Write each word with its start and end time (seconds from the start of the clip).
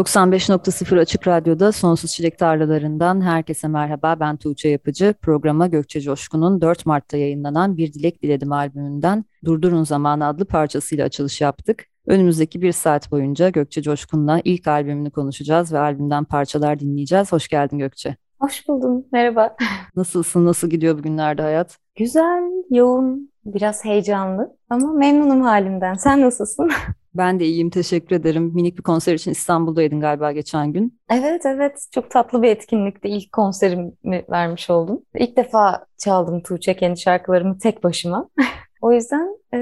95.0 0.00 1.00
Açık 1.00 1.28
Radyo'da 1.28 1.72
Sonsuz 1.72 2.12
Çilek 2.12 2.38
Tarlalarından 2.38 3.20
herkese 3.20 3.68
merhaba. 3.68 4.20
Ben 4.20 4.36
Tuğçe 4.36 4.68
Yapıcı. 4.68 5.14
Programa 5.22 5.66
Gökçe 5.66 6.00
Coşkun'un 6.00 6.60
4 6.60 6.86
Mart'ta 6.86 7.16
yayınlanan 7.16 7.76
Bir 7.76 7.92
Dilek 7.92 8.22
Diledim 8.22 8.52
albümünden 8.52 9.24
Durdurun 9.44 9.84
Zamanı 9.84 10.26
adlı 10.26 10.44
parçasıyla 10.44 11.06
açılış 11.06 11.40
yaptık. 11.40 11.86
Önümüzdeki 12.06 12.62
bir 12.62 12.72
saat 12.72 13.10
boyunca 13.10 13.48
Gökçe 13.48 13.82
Coşkun'la 13.82 14.40
ilk 14.44 14.68
albümünü 14.68 15.10
konuşacağız 15.10 15.72
ve 15.72 15.78
albümden 15.78 16.24
parçalar 16.24 16.80
dinleyeceğiz. 16.80 17.32
Hoş 17.32 17.48
geldin 17.48 17.78
Gökçe. 17.78 18.16
Hoş 18.38 18.68
buldum. 18.68 19.04
Merhaba. 19.12 19.56
Nasılsın? 19.96 20.46
Nasıl 20.46 20.70
gidiyor 20.70 20.98
bugünlerde 20.98 21.42
hayat? 21.42 21.78
Güzel, 21.96 22.42
yoğun, 22.70 23.30
biraz 23.44 23.84
heyecanlı 23.84 24.56
ama 24.70 24.92
memnunum 24.92 25.42
halimden. 25.42 25.94
Sen 25.94 26.20
nasılsın? 26.20 26.70
Ben 27.14 27.40
de 27.40 27.44
iyiyim, 27.44 27.70
teşekkür 27.70 28.16
ederim. 28.16 28.42
Minik 28.54 28.78
bir 28.78 28.82
konser 28.82 29.14
için 29.14 29.30
İstanbul'daydın 29.30 30.00
galiba 30.00 30.32
geçen 30.32 30.72
gün. 30.72 31.00
Evet, 31.10 31.46
evet. 31.46 31.86
Çok 31.92 32.10
tatlı 32.10 32.42
bir 32.42 32.48
etkinlikte 32.48 33.08
ilk 33.08 33.32
konserimi 33.32 33.92
vermiş 34.30 34.70
oldum. 34.70 35.02
İlk 35.14 35.36
defa 35.36 35.86
çaldım 35.98 36.42
Tuğçe 36.42 36.76
kendi 36.76 37.00
şarkılarımı 37.00 37.58
tek 37.58 37.84
başıma. 37.84 38.28
o 38.80 38.92
yüzden 38.92 39.36
e, 39.54 39.58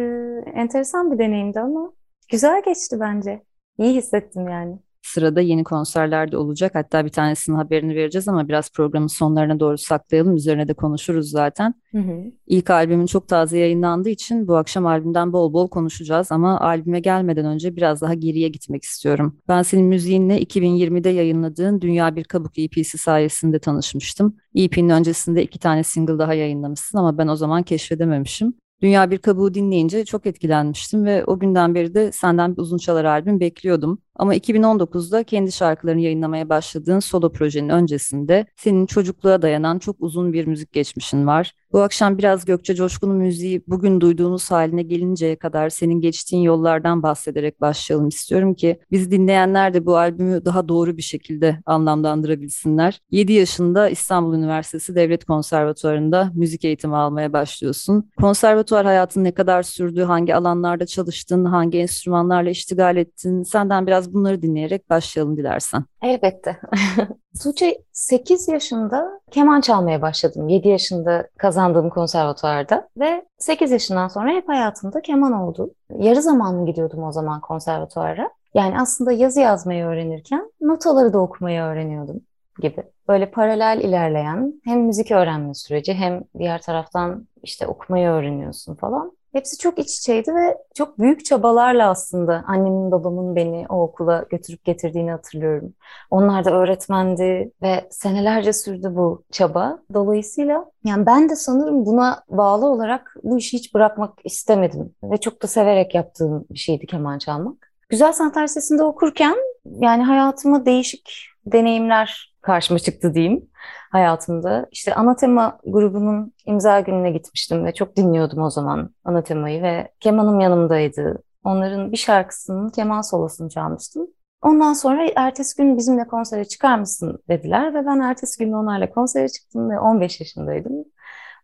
enteresan 0.55 1.13
bir 1.13 1.19
deneyimdi 1.19 1.61
ama 1.61 1.93
güzel 2.31 2.63
geçti 2.65 2.97
bence. 3.01 3.43
İyi 3.79 3.95
hissettim 3.95 4.49
yani. 4.49 4.79
Sırada 5.03 5.41
yeni 5.41 5.65
konserler 5.65 6.33
de 6.33 6.37
olacak. 6.37 6.75
Hatta 6.75 7.05
bir 7.05 7.11
tanesinin 7.11 7.57
haberini 7.57 7.95
vereceğiz 7.95 8.29
ama 8.29 8.49
biraz 8.49 8.73
programın 8.73 9.07
sonlarına 9.07 9.61
doğru 9.61 9.79
saklayalım. 9.79 10.37
Üzerine 10.37 10.69
de 10.69 10.75
konuşuruz 10.75 11.31
zaten. 11.31 11.75
Hı 11.93 11.99
hı. 11.99 12.25
İlk 12.47 12.71
albümün 12.71 13.07
çok 13.07 13.29
taze 13.29 13.59
yayınlandığı 13.59 14.09
için 14.09 14.49
bu 14.49 14.57
akşam 14.57 14.87
albümden 14.87 15.33
bol 15.33 15.53
bol 15.53 15.69
konuşacağız. 15.69 16.33
Ama 16.33 16.61
albüme 16.61 17.01
gelmeden 17.01 17.45
önce 17.45 17.77
biraz 17.77 18.01
daha 18.01 18.15
geriye 18.15 18.49
gitmek 18.49 18.85
istiyorum. 18.85 19.39
Ben 19.49 19.63
senin 19.63 19.85
müziğinle 19.85 20.43
2020'de 20.43 21.09
yayınladığın 21.09 21.81
Dünya 21.81 22.17
Bir 22.17 22.25
Kabuk 22.25 22.59
EP'si 22.59 22.99
sayesinde 22.99 23.59
tanışmıştım. 23.59 24.37
EP'nin 24.55 24.89
öncesinde 24.89 25.43
iki 25.43 25.59
tane 25.59 25.83
single 25.83 26.19
daha 26.19 26.35
yayınlamışsın 26.35 26.99
ama 26.99 27.19
ben 27.19 27.29
o 27.29 27.37
zaman 27.37 27.63
keşfedememişim. 27.63 28.55
Dünya 28.83 29.11
Bir 29.11 29.19
Kabuğu 29.19 29.55
dinleyince 29.55 30.05
çok 30.05 30.27
etkilenmiştim 30.27 31.05
ve 31.05 31.25
o 31.25 31.39
günden 31.39 31.75
beri 31.75 31.95
de 31.95 32.13
senden 32.13 32.57
bir 32.57 32.63
uzun 32.63 32.79
çalar 32.79 33.05
albüm 33.05 33.41
bekliyordum. 33.41 33.99
Ama 34.19 34.35
2019'da 34.35 35.25
kendi 35.25 35.53
şarkılarını 35.53 36.01
yayınlamaya 36.01 36.49
başladığın 36.49 37.01
solo 37.01 37.33
projenin 37.33 37.69
öncesinde 37.69 38.47
senin 38.57 38.87
çocukluğa 38.87 39.43
dayanan 39.43 39.79
çok 39.79 39.97
uzun 40.01 40.33
bir 40.33 40.47
müzik 40.47 40.73
geçmişin 40.73 41.27
var. 41.27 41.55
Bu 41.73 41.81
akşam 41.81 42.19
biraz 42.19 42.45
Gökçe 42.45 42.75
Coşkun'un 42.75 43.17
müziği 43.17 43.63
bugün 43.67 44.01
duyduğumuz 44.01 44.51
haline 44.51 44.83
gelinceye 44.83 45.37
kadar 45.37 45.69
senin 45.69 46.01
geçtiğin 46.01 46.43
yollardan 46.43 47.03
bahsederek 47.03 47.61
başlayalım 47.61 48.09
istiyorum 48.09 48.55
ki 48.55 48.81
biz 48.91 49.11
dinleyenler 49.11 49.75
de 49.75 49.87
bu 49.87 49.97
albümü 49.97 50.45
daha 50.45 50.69
doğru 50.69 50.97
bir 50.97 51.03
şekilde 51.03 51.59
anlamlandırabilsinler. 51.67 53.01
7 53.11 53.33
yaşında 53.33 53.89
İstanbul 53.89 54.35
Üniversitesi 54.35 54.95
Devlet 54.95 55.25
Konservatuvarı'nda 55.25 56.31
müzik 56.35 56.65
eğitimi 56.65 56.97
almaya 56.97 57.33
başlıyorsun. 57.33 58.11
Konservatuvar 58.21 58.87
hayatın 58.87 59.25
ne 59.25 59.33
kadar 59.33 59.63
sürdü, 59.63 60.03
hangi 60.03 60.35
alanlarda 60.35 60.87
çalıştın, 60.87 61.45
hangi 61.45 61.79
enstrümanlarla 61.79 62.51
iştigal 62.51 62.97
ettin? 62.97 63.43
Senden 63.43 63.87
biraz 63.87 64.08
bunları 64.13 64.43
dinleyerek 64.43 64.91
başlayalım 64.91 65.37
dilersen. 65.37 65.85
Elbette. 66.03 66.61
Tuğçe 67.43 67.83
8 67.93 68.49
yaşında 68.49 69.21
keman 69.31 69.61
çalmaya 69.61 70.03
başladım. 70.03 70.49
7 70.49 70.69
yaşında 70.69 71.29
kazandığım 71.39 71.91
konservatuvarda 71.91 72.89
ve 72.97 73.25
8 73.39 73.71
yaşından 73.71 74.09
sonra 74.09 74.31
hep 74.31 74.49
hayatımda 74.49 75.03
keman 75.03 75.33
oldu. 75.33 75.71
Yarı 75.99 76.23
zamanlı 76.23 76.67
gidiyordum 76.67 77.03
o 77.03 77.13
zaman 77.13 77.41
konservatuvara. 77.41 78.31
Yani 78.55 78.81
aslında 78.81 79.13
yazı 79.13 79.41
yazmayı 79.41 79.85
öğrenirken 79.85 80.53
notaları 80.61 81.13
da 81.13 81.19
okumayı 81.19 81.61
öğreniyordum 81.61 82.21
gibi. 82.59 82.83
Böyle 83.09 83.31
paralel 83.31 83.81
ilerleyen 83.81 84.61
hem 84.65 84.81
müzik 84.81 85.11
öğrenme 85.11 85.55
süreci 85.55 85.95
hem 85.95 86.23
diğer 86.39 86.63
taraftan 86.63 87.27
işte 87.43 87.67
okumayı 87.67 88.09
öğreniyorsun 88.09 88.75
falan. 88.75 89.18
Hepsi 89.33 89.59
çok 89.59 89.79
iç 89.79 89.99
içeydi 89.99 90.35
ve 90.35 90.57
çok 90.75 90.99
büyük 90.99 91.25
çabalarla 91.25 91.91
aslında 91.91 92.45
annemin 92.47 92.91
babamın 92.91 93.37
beni 93.37 93.67
o 93.69 93.83
okula 93.83 94.25
götürüp 94.31 94.65
getirdiğini 94.65 95.11
hatırlıyorum. 95.11 95.75
Onlar 96.11 96.45
da 96.45 96.51
öğretmendi 96.51 97.53
ve 97.63 97.89
senelerce 97.91 98.53
sürdü 98.53 98.89
bu 98.91 99.25
çaba. 99.31 99.79
Dolayısıyla 99.95 100.65
yani 100.85 101.07
ben 101.07 101.29
de 101.29 101.37
sanırım 101.37 101.87
buna 101.87 102.23
bağlı 102.29 102.67
olarak 102.67 103.17
bu 103.23 103.39
işi 103.39 103.57
hiç 103.57 103.75
bırakmak 103.75 104.13
istemedim 104.25 104.95
ve 105.03 105.17
çok 105.17 105.43
da 105.43 105.47
severek 105.47 105.95
yaptığım 105.95 106.45
bir 106.51 106.59
şeydi 106.59 106.87
keman 106.87 107.19
çalmak. 107.19 107.73
Güzel 107.89 108.13
Sanatlar 108.13 108.43
Lisesi'nde 108.43 108.83
okurken 108.83 109.37
yani 109.81 110.03
hayatıma 110.03 110.67
değişik 110.67 111.29
deneyimler 111.47 112.35
karşıma 112.41 112.79
çıktı 112.79 113.15
diyeyim 113.15 113.49
hayatımda. 113.91 114.67
İşte 114.71 114.95
Anatema 114.95 115.59
grubunun 115.67 116.33
imza 116.47 116.81
gününe 116.81 117.11
gitmiştim 117.11 117.65
ve 117.65 117.75
çok 117.75 117.97
dinliyordum 117.97 118.43
o 118.43 118.51
zaman 118.51 118.91
Anatema'yı 119.05 119.63
ve 119.63 119.93
kemanım 120.01 120.41
yanımdaydı. 120.41 121.23
Onların 121.45 121.93
bir 121.93 121.97
şarkısının 121.97 122.69
keman 122.69 123.01
solosunu 123.01 123.51
çalmıştım. 123.51 124.07
Ondan 124.43 124.73
sonra 124.73 125.09
ertesi 125.17 125.57
gün 125.57 125.77
bizimle 125.77 126.07
konsere 126.07 126.45
çıkar 126.45 126.79
mısın 126.79 127.19
dediler 127.29 127.75
ve 127.75 127.87
ben 127.87 128.01
ertesi 128.01 128.45
gün 128.45 128.53
onlarla 128.53 128.91
konsere 128.91 129.29
çıktım 129.29 129.71
ve 129.71 129.81
15 129.81 130.21
yaşındaydım. 130.21 130.85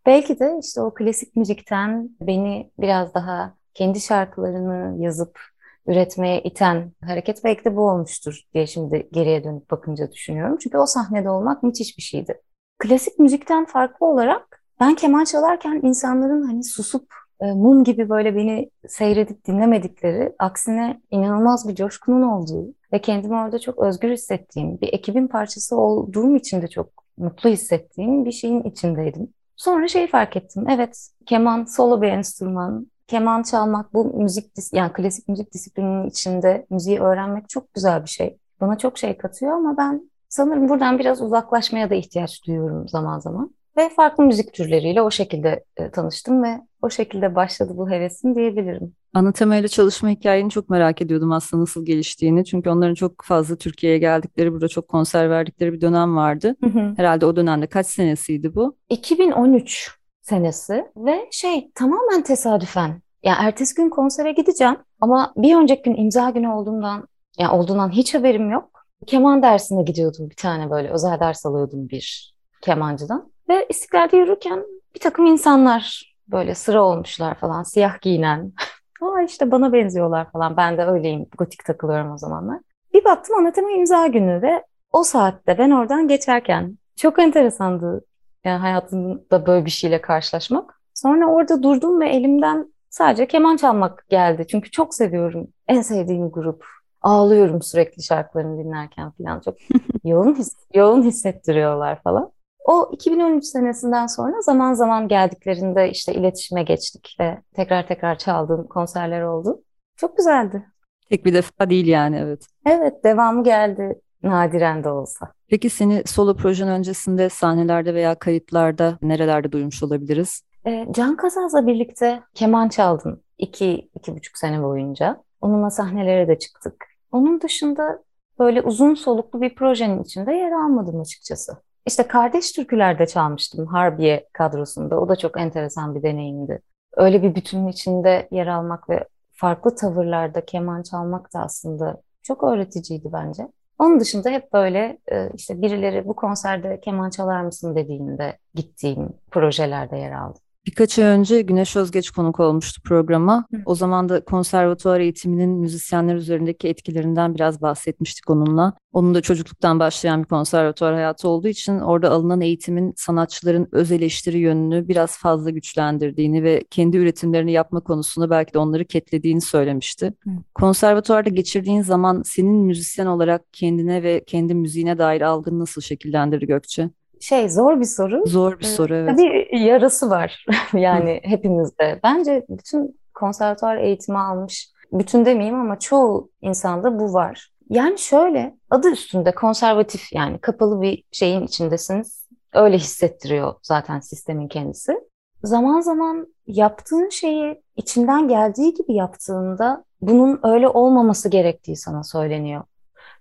Belki 0.07 0.39
de 0.39 0.59
işte 0.63 0.81
o 0.81 0.95
klasik 0.95 1.37
müzikten 1.37 2.11
beni 2.21 2.71
biraz 2.79 3.15
daha 3.15 3.55
kendi 3.75 4.01
şarkılarını 4.01 5.03
yazıp 5.03 5.41
üretmeye 5.87 6.43
iten 6.43 6.93
hareket 7.07 7.45
belki 7.45 7.65
de 7.65 7.77
bu 7.77 7.91
olmuştur 7.91 8.41
diye 8.55 8.67
şimdi 8.67 9.09
geriye 9.13 9.45
dönüp 9.45 9.71
bakınca 9.71 10.13
düşünüyorum. 10.13 10.59
Çünkü 10.61 10.79
o 10.79 10.87
sahnede 10.87 11.31
olmak 11.31 11.63
müthiş 11.63 11.99
bir 11.99 12.03
şeydi. 12.03 12.41
Klasik 12.79 13.19
müzikten 13.19 13.65
farklı 13.65 14.07
olarak 14.07 14.63
ben 14.81 14.95
keman 14.95 15.25
çalarken 15.25 15.81
insanların 15.83 16.43
hani 16.43 16.65
susup 16.65 17.15
e, 17.41 17.53
mum 17.53 17.85
gibi 17.85 18.09
böyle 18.09 18.37
beni 18.37 18.71
seyredip 18.89 19.47
dinlemedikleri, 19.47 20.33
aksine 20.39 21.01
inanılmaz 21.11 21.69
bir 21.69 21.75
coşkunun 21.75 22.23
olduğu 22.23 22.75
ve 22.93 23.01
kendimi 23.01 23.35
orada 23.35 23.59
çok 23.59 23.79
özgür 23.79 24.11
hissettiğim, 24.11 24.81
bir 24.81 24.93
ekibin 24.93 25.29
parçası 25.29 25.77
olduğum 25.77 26.37
için 26.37 26.63
de 26.63 26.69
çok 26.69 27.05
mutlu 27.17 27.51
hissettiğim 27.51 28.25
bir 28.25 28.33
şeyin 28.33 28.63
içindeydim. 28.63 29.29
Sonra 29.57 29.89
şeyi 29.89 30.07
fark 30.07 30.37
ettim. 30.37 30.67
Evet, 30.71 31.09
keman 31.27 31.65
solo 31.65 32.03
bir 32.03 32.09
enstrüman 32.09 32.87
keman 33.07 33.43
çalmak, 33.43 33.95
bu 33.95 34.05
müzik 34.05 34.51
yani 34.73 34.93
klasik 34.93 35.29
müzik 35.29 35.55
disiplininin 35.55 36.09
içinde 36.09 36.67
müziği 36.71 37.01
öğrenmek 37.01 37.49
çok 37.49 37.75
güzel 37.75 38.05
bir 38.05 38.11
şey. 38.11 38.37
Bana 38.61 38.79
çok 38.79 38.99
şey 38.99 39.17
katıyor 39.19 39.53
ama 39.53 39.77
ben 39.77 40.11
sanırım 40.29 40.69
buradan 40.69 40.99
biraz 40.99 41.23
uzaklaşmaya 41.23 41.91
da 41.91 41.95
ihtiyaç 41.95 42.47
duyuyorum 42.47 42.89
zaman 42.89 43.19
zaman. 43.19 43.55
Ve 43.77 43.89
farklı 43.89 44.25
müzik 44.25 44.55
türleriyle 44.55 45.03
o 45.03 45.11
şekilde 45.11 45.65
e, 45.77 45.91
tanıştım 45.91 46.43
ve 46.43 46.61
o 46.83 46.91
şekilde 46.91 47.35
başladı 47.35 47.73
bu 47.77 47.91
hevesim 47.91 48.35
diyebilirim. 48.35 48.95
Ana 49.15 49.59
ile 49.59 49.69
çalışma 49.69 50.09
hikayeni 50.09 50.51
çok 50.51 50.71
merak 50.71 51.03
ediyordum 51.03 51.33
aslında 51.33 51.63
nasıl 51.63 51.85
geliştiğini. 51.85 52.45
Çünkü 52.45 52.71
onların 52.71 52.95
çok 52.95 53.25
fazla 53.25 53.57
Türkiye'ye 53.57 53.99
geldikleri, 53.99 54.53
burada 54.53 54.69
çok 54.69 54.89
konser 54.89 55.31
verdikleri 55.31 55.73
bir 55.73 55.81
dönem 55.81 56.17
vardı. 56.17 56.57
Hı 56.65 56.71
hı. 56.71 56.95
Herhalde 56.97 57.27
o 57.27 57.37
dönemde 57.37 57.67
kaç 57.67 57.87
senesiydi 57.87 58.55
bu? 58.55 58.77
2013 58.89 60.04
senesi 60.25 60.85
ve 60.97 61.29
şey 61.31 61.71
tamamen 61.75 62.23
tesadüfen. 62.23 63.03
Ya 63.23 63.35
ertesi 63.39 63.75
gün 63.75 63.91
konsere 63.91 64.33
gideceğim 64.33 64.77
ama 65.01 65.33
bir 65.37 65.57
önceki 65.57 65.83
gün 65.83 65.97
imza 65.97 66.31
günü 66.31 66.49
olduğundan 66.49 67.09
ya 67.39 67.53
olduğundan 67.53 67.91
hiç 67.91 68.15
haberim 68.15 68.51
yok. 68.51 68.71
Keman 69.07 69.43
dersine 69.43 69.83
gidiyordum 69.83 70.31
bir 70.31 70.37
tane 70.37 70.71
böyle 70.71 70.89
özel 70.89 71.21
ders 71.21 71.47
alıyordum 71.47 71.89
bir 71.89 72.35
kemancıdan. 72.61 73.33
Ve 73.49 73.67
İstiklal'de 73.69 74.17
yürürken 74.17 74.65
bir 74.95 75.01
takım 75.01 75.27
insanlar 75.27 76.15
böyle 76.29 76.55
sıra 76.55 76.83
olmuşlar 76.83 77.35
falan 77.35 77.63
siyah 77.63 78.01
giyinen. 78.01 78.53
Aa 79.03 79.23
işte 79.23 79.51
bana 79.51 79.73
benziyorlar 79.73 80.31
falan. 80.31 80.57
Ben 80.57 80.79
de 80.79 80.85
öyleyim. 80.85 81.27
Gotik 81.39 81.65
takılıyorum 81.65 82.13
o 82.13 82.19
zamanlar. 82.19 82.61
Bir 82.95 83.05
baktım 83.05 83.37
anatema 83.39 83.71
imza 83.71 84.07
günü 84.07 84.43
ve 84.43 84.65
o 84.93 85.03
saatte 85.03 85.59
ben 85.59 85.71
oradan 85.71 86.09
geçerken 86.09 86.79
çok 86.97 87.19
enteresandı. 87.19 88.05
Yani 88.45 88.61
hayatımda 88.61 89.47
böyle 89.47 89.65
bir 89.65 89.71
şeyle 89.71 90.01
karşılaşmak. 90.01 90.81
Sonra 90.95 91.27
orada 91.27 91.63
durdum 91.63 92.01
ve 92.01 92.09
elimden 92.09 92.73
sadece 92.91 93.29
keman 93.29 93.57
çalmak 93.57 94.07
geldi. 94.09 94.47
Çünkü 94.51 94.71
çok 94.71 94.95
seviyorum. 94.95 95.49
En 95.69 95.83
sevdiğim 95.83 96.31
grup. 96.31 96.67
Ağlıyorum 97.03 97.63
sürekli 97.63 98.03
şarkılarını 98.03 98.65
dinlerken 98.65 99.11
falan. 99.11 99.41
Çok 99.41 99.55
yoğun, 100.05 100.35
his, 100.35 100.57
yoğun 100.75 101.03
hissettiriyorlar 101.03 102.03
falan. 102.03 102.33
O 102.65 102.91
2013 102.93 103.45
senesinden 103.45 104.07
sonra 104.07 104.41
zaman 104.41 104.75
zaman 104.75 105.09
geldiklerinde 105.09 105.91
işte 105.91 106.15
iletişime 106.15 106.63
geçtik 106.63 107.17
ve 107.21 107.39
tekrar 107.55 107.87
tekrar 107.87 108.19
çaldığım 108.19 108.67
konserler 108.67 109.23
oldu. 109.23 109.63
Çok 109.97 110.17
güzeldi. 110.17 110.67
Tek 111.11 111.25
bir 111.25 111.35
defa 111.35 111.71
değil 111.71 111.87
yani 111.87 112.17
evet. 112.17 112.47
Evet 112.67 113.05
devamı 113.05 113.45
geldi 113.45 114.01
nadiren 114.25 114.85
de 114.85 114.89
olsa. 114.89 115.33
Peki 115.49 115.71
seni 115.71 116.03
solo 116.07 116.37
projen 116.37 116.69
öncesinde 116.69 117.29
sahnelerde 117.29 117.95
veya 117.95 118.15
kayıtlarda 118.15 118.99
nerelerde 119.03 119.53
duymuş 119.53 119.83
olabiliriz? 119.83 120.43
E, 120.67 120.87
Can 120.91 121.17
Kazaz'la 121.17 121.67
birlikte 121.67 122.23
keman 122.35 122.69
çaldım 122.69 123.21
iki, 123.39 123.91
iki 123.95 124.17
buçuk 124.17 124.39
sene 124.39 124.63
boyunca. 124.63 125.23
Onunla 125.41 125.71
sahnelere 125.71 126.29
de 126.29 126.39
çıktık. 126.39 126.87
Onun 127.13 127.41
dışında 127.41 128.03
böyle 128.39 128.63
uzun 128.63 128.95
soluklu 128.95 129.41
bir 129.41 129.55
projenin 129.55 130.03
içinde 130.03 130.33
yer 130.33 130.53
almadım 130.53 131.01
açıkçası. 131.01 131.57
İşte 131.87 132.03
Kardeş 132.03 132.53
Türküler'de 132.53 133.07
çalmıştım 133.07 133.67
Harbiye 133.67 134.29
kadrosunda. 134.33 135.01
O 135.01 135.09
da 135.09 135.17
çok 135.17 135.41
enteresan 135.41 135.95
bir 135.95 136.03
deneyimdi. 136.03 136.63
Öyle 136.97 137.23
bir 137.23 137.35
bütünün 137.35 137.69
içinde 137.69 138.29
yer 138.31 138.47
almak 138.47 138.91
ve 138.91 139.09
farklı 139.33 139.75
tavırlarda 139.75 140.45
keman 140.45 140.83
çalmak 140.83 141.35
da 141.35 141.41
aslında 141.41 142.03
çok 142.23 142.45
öğreticiydi 142.45 143.09
bence. 143.13 143.49
Onun 143.79 144.01
dışında 144.01 144.31
hep 144.31 144.53
böyle 144.53 144.99
e, 145.13 145.31
işte 145.35 145.63
birileri 145.63 146.05
bu 146.09 146.17
konserde 146.17 146.81
keman 146.81 147.11
çalar 147.11 147.41
mısın 147.43 147.77
dediğinde 147.77 148.39
gittiğim 148.55 149.09
projelerde 149.31 149.97
yer 149.97 150.13
aldım. 150.13 150.44
Birkaç 150.67 150.99
ay 150.99 151.05
önce 151.05 151.43
Güneş 151.43 151.77
Özgeç 151.77 152.11
konuk 152.11 152.41
olmuştu 152.41 152.83
programa. 152.83 153.47
Hı. 153.55 153.63
O 153.67 153.75
zaman 153.75 154.09
da 154.09 154.25
konservatuvar 154.25 155.01
eğitiminin 155.01 155.51
müzisyenler 155.51 156.15
üzerindeki 156.15 156.69
etkilerinden 156.69 157.35
biraz 157.35 157.63
bahsetmiştik 157.63 158.31
onunla. 158.31 158.75
Onun 158.93 159.15
da 159.15 159.21
çocukluktan 159.21 159.81
başlayan 159.81 160.23
bir 160.23 160.29
konservatuvar 160.29 160.95
hayatı 160.95 161.29
olduğu 161.29 161.49
için 161.49 161.79
orada 161.79 162.11
alınan 162.11 162.41
eğitimin 162.41 162.93
sanatçıların 162.97 163.69
öz 163.73 163.93
eleştiri 163.93 164.39
yönünü 164.39 164.89
biraz 164.89 165.19
fazla 165.19 165.51
güçlendirdiğini 165.51 166.43
ve 166.43 166.65
kendi 166.71 166.97
üretimlerini 166.97 167.53
yapma 167.53 167.81
konusunda 167.81 168.31
belki 168.31 168.55
de 168.55 168.59
onları 168.59 168.85
ketlediğini 168.85 169.41
söylemişti. 169.41 170.15
Hı. 170.25 170.31
Konservatuvarda 170.55 171.31
geçirdiğin 171.31 171.83
zaman 171.83 172.23
senin 172.25 172.57
müzisyen 172.57 173.07
olarak 173.07 173.43
kendine 173.53 174.03
ve 174.03 174.25
kendi 174.27 174.55
müziğine 174.55 174.99
dair 174.99 175.21
algın 175.21 175.59
nasıl 175.61 175.81
şekillendirdi 175.81 176.47
Gökçe? 176.47 176.91
Şey 177.25 177.49
zor 177.49 177.81
bir 177.81 177.85
soru. 177.85 178.27
Zor 178.27 178.59
bir 178.59 178.65
soru 178.65 178.95
evet. 178.95 179.11
Tabii 179.11 179.49
yarası 179.53 180.11
var 180.11 180.47
yani 180.73 181.21
hepimizde. 181.23 182.01
Bence 182.05 182.47
bütün 182.49 183.01
konservatuar 183.15 183.77
eğitimi 183.77 184.19
almış, 184.19 184.73
bütün 184.93 185.25
demeyeyim 185.25 185.61
ama 185.61 185.79
çoğu 185.79 186.31
insanda 186.41 186.99
bu 186.99 187.13
var. 187.13 187.51
Yani 187.71 187.99
şöyle 187.99 188.55
adı 188.71 188.91
üstünde 188.91 189.35
konservatif 189.35 190.13
yani 190.13 190.39
kapalı 190.39 190.83
bir 190.83 191.05
şeyin 191.13 191.43
içindesiniz. 191.43 192.25
Öyle 192.53 192.77
hissettiriyor 192.77 193.55
zaten 193.63 194.01
sistemin 194.01 194.49
kendisi. 194.49 195.01
Zaman 195.43 195.81
zaman 195.81 196.27
yaptığın 196.47 197.09
şeyi 197.09 197.63
içinden 197.77 198.29
geldiği 198.29 198.75
gibi 198.75 198.95
yaptığında 198.95 199.85
bunun 200.01 200.41
öyle 200.43 200.69
olmaması 200.69 201.29
gerektiği 201.29 201.77
sana 201.77 202.03
söyleniyor. 202.03 202.63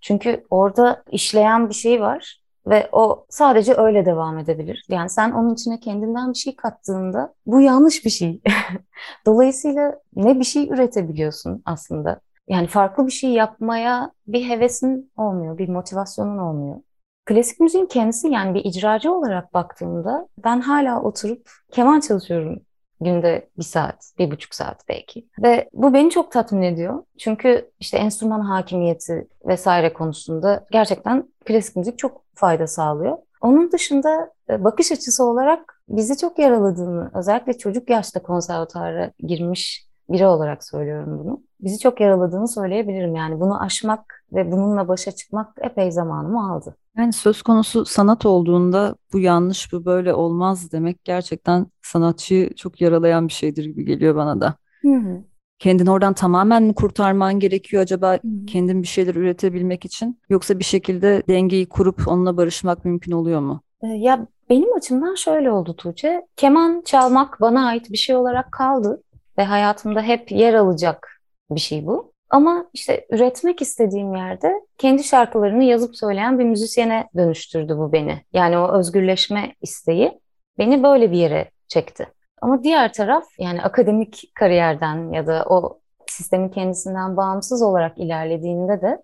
Çünkü 0.01 0.43
orada 0.49 1.03
işleyen 1.11 1.69
bir 1.69 1.73
şey 1.73 2.01
var 2.01 2.42
ve 2.67 2.89
o 2.91 3.25
sadece 3.29 3.73
öyle 3.75 4.05
devam 4.05 4.37
edebilir. 4.37 4.85
Yani 4.89 5.09
sen 5.09 5.31
onun 5.31 5.53
içine 5.53 5.79
kendinden 5.79 6.33
bir 6.33 6.37
şey 6.37 6.55
kattığında 6.55 7.33
bu 7.45 7.61
yanlış 7.61 8.05
bir 8.05 8.09
şey. 8.09 8.41
Dolayısıyla 9.25 9.99
ne 10.15 10.39
bir 10.39 10.43
şey 10.43 10.69
üretebiliyorsun 10.69 11.61
aslında. 11.65 12.19
Yani 12.47 12.67
farklı 12.67 13.07
bir 13.07 13.11
şey 13.11 13.29
yapmaya 13.29 14.11
bir 14.27 14.49
hevesin 14.49 15.11
olmuyor, 15.17 15.57
bir 15.57 15.69
motivasyonun 15.69 16.37
olmuyor. 16.37 16.81
Klasik 17.25 17.59
müziğin 17.59 17.85
kendisi 17.85 18.27
yani 18.27 18.53
bir 18.53 18.65
icracı 18.65 19.13
olarak 19.13 19.53
baktığımda 19.53 20.27
ben 20.43 20.61
hala 20.61 21.01
oturup 21.01 21.49
keman 21.71 21.99
çalışıyorum 21.99 22.61
Günde 23.03 23.49
bir 23.57 23.63
saat, 23.63 24.11
bir 24.19 24.31
buçuk 24.31 24.55
saat 24.55 24.89
belki. 24.89 25.27
Ve 25.43 25.69
bu 25.73 25.93
beni 25.93 26.09
çok 26.09 26.31
tatmin 26.31 26.61
ediyor. 26.61 27.03
Çünkü 27.19 27.71
işte 27.79 27.97
enstrüman 27.97 28.41
hakimiyeti 28.41 29.27
vesaire 29.45 29.93
konusunda 29.93 30.65
gerçekten 30.71 31.27
klasik 31.45 31.75
müzik 31.75 31.97
çok 31.97 32.22
fayda 32.35 32.67
sağlıyor. 32.67 33.17
Onun 33.41 33.71
dışında 33.71 34.31
e, 34.49 34.63
bakış 34.63 34.91
açısı 34.91 35.23
olarak 35.23 35.81
bizi 35.89 36.17
çok 36.17 36.39
yaraladığını, 36.39 37.11
özellikle 37.13 37.57
çocuk 37.57 37.89
yaşta 37.89 38.23
konservatuara 38.23 39.11
girmiş 39.19 39.87
biri 40.09 40.25
olarak 40.25 40.63
söylüyorum 40.63 41.19
bunu. 41.19 41.41
Bizi 41.61 41.79
çok 41.79 42.01
yaraladığını 42.01 42.47
söyleyebilirim 42.47 43.15
yani. 43.15 43.39
Bunu 43.39 43.61
aşmak 43.61 44.25
ve 44.33 44.51
bununla 44.51 44.87
başa 44.87 45.11
çıkmak 45.11 45.57
epey 45.61 45.91
zamanımı 45.91 46.51
aldı. 46.53 46.75
Yani 46.97 47.13
söz 47.13 47.41
konusu 47.41 47.85
sanat 47.85 48.25
olduğunda 48.25 48.95
bu 49.13 49.19
yanlış, 49.19 49.73
bu 49.73 49.85
böyle 49.85 50.13
olmaz 50.13 50.71
demek 50.71 51.03
gerçekten 51.03 51.67
sanatçıyı 51.81 52.55
çok 52.55 52.81
yaralayan 52.81 53.27
bir 53.27 53.33
şeydir 53.33 53.65
gibi 53.65 53.85
geliyor 53.85 54.15
bana 54.15 54.41
da. 54.41 54.55
Hı 54.81 54.95
hı. 54.95 55.23
Kendini 55.63 55.91
oradan 55.91 56.13
tamamen 56.13 56.63
mi 56.63 56.75
kurtarman 56.75 57.39
gerekiyor 57.39 57.83
acaba 57.83 58.19
kendin 58.47 58.81
bir 58.81 58.87
şeyler 58.87 59.15
üretebilmek 59.15 59.85
için? 59.85 60.19
Yoksa 60.29 60.59
bir 60.59 60.63
şekilde 60.63 61.23
dengeyi 61.27 61.69
kurup 61.69 62.07
onunla 62.07 62.37
barışmak 62.37 62.85
mümkün 62.85 63.11
oluyor 63.11 63.39
mu? 63.39 63.61
Ee, 63.83 63.87
ya 63.87 64.27
benim 64.49 64.73
açımdan 64.77 65.15
şöyle 65.15 65.51
oldu 65.51 65.75
Tuğçe. 65.75 66.21
Keman 66.35 66.81
çalmak 66.85 67.41
bana 67.41 67.67
ait 67.67 67.91
bir 67.91 67.97
şey 67.97 68.15
olarak 68.15 68.51
kaldı 68.51 69.03
ve 69.37 69.43
hayatımda 69.43 70.01
hep 70.01 70.31
yer 70.31 70.53
alacak 70.53 71.21
bir 71.51 71.59
şey 71.59 71.85
bu. 71.85 72.13
Ama 72.29 72.65
işte 72.73 73.05
üretmek 73.11 73.61
istediğim 73.61 74.15
yerde 74.15 74.53
kendi 74.77 75.03
şarkılarını 75.03 75.63
yazıp 75.63 75.97
söyleyen 75.97 76.39
bir 76.39 76.45
müzisyene 76.45 77.09
dönüştürdü 77.17 77.77
bu 77.77 77.93
beni. 77.93 78.21
Yani 78.33 78.57
o 78.57 78.79
özgürleşme 78.79 79.55
isteği 79.61 80.19
beni 80.57 80.83
böyle 80.83 81.11
bir 81.11 81.17
yere 81.17 81.51
çekti. 81.67 82.07
Ama 82.43 82.63
diğer 82.63 82.93
taraf 82.93 83.25
yani 83.39 83.61
akademik 83.61 84.31
kariyerden 84.35 85.11
ya 85.11 85.27
da 85.27 85.45
o 85.49 85.79
sistemin 86.07 86.49
kendisinden 86.49 87.17
bağımsız 87.17 87.61
olarak 87.61 87.97
ilerlediğinde 87.97 88.81
de 88.81 89.03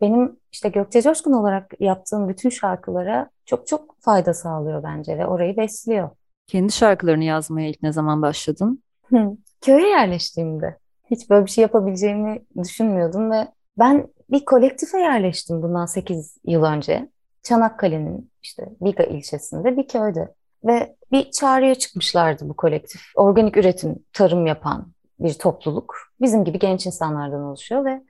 benim 0.00 0.36
işte 0.52 0.68
Gökçe 0.68 1.02
Coşkun 1.02 1.32
olarak 1.32 1.72
yaptığım 1.80 2.28
bütün 2.28 2.50
şarkılara 2.50 3.30
çok 3.46 3.66
çok 3.66 4.00
fayda 4.00 4.34
sağlıyor 4.34 4.82
bence 4.82 5.18
ve 5.18 5.26
orayı 5.26 5.56
besliyor. 5.56 6.10
Kendi 6.46 6.72
şarkılarını 6.72 7.24
yazmaya 7.24 7.68
ilk 7.68 7.82
ne 7.82 7.92
zaman 7.92 8.22
başladın? 8.22 8.82
Hı, 9.06 9.36
köye 9.60 9.88
yerleştiğimde. 9.88 10.78
Hiç 11.10 11.30
böyle 11.30 11.46
bir 11.46 11.50
şey 11.50 11.62
yapabileceğimi 11.62 12.42
düşünmüyordum 12.62 13.30
ve 13.30 13.48
ben 13.78 14.08
bir 14.30 14.44
kolektife 14.44 14.98
yerleştim 14.98 15.62
bundan 15.62 15.86
8 15.86 16.36
yıl 16.44 16.62
önce. 16.62 17.08
Çanakkale'nin 17.42 18.30
işte 18.42 18.68
Biga 18.80 19.02
ilçesinde 19.02 19.76
bir 19.76 19.88
köyde. 19.88 20.34
Ve 20.64 20.96
bir 21.12 21.30
çağrıya 21.30 21.74
çıkmışlardı 21.74 22.48
bu 22.48 22.56
kolektif. 22.56 23.00
Organik 23.14 23.56
üretim, 23.56 23.98
tarım 24.12 24.46
yapan 24.46 24.86
bir 25.20 25.34
topluluk. 25.34 25.96
Bizim 26.20 26.44
gibi 26.44 26.58
genç 26.58 26.86
insanlardan 26.86 27.40
oluşuyor 27.42 27.84
ve 27.84 28.02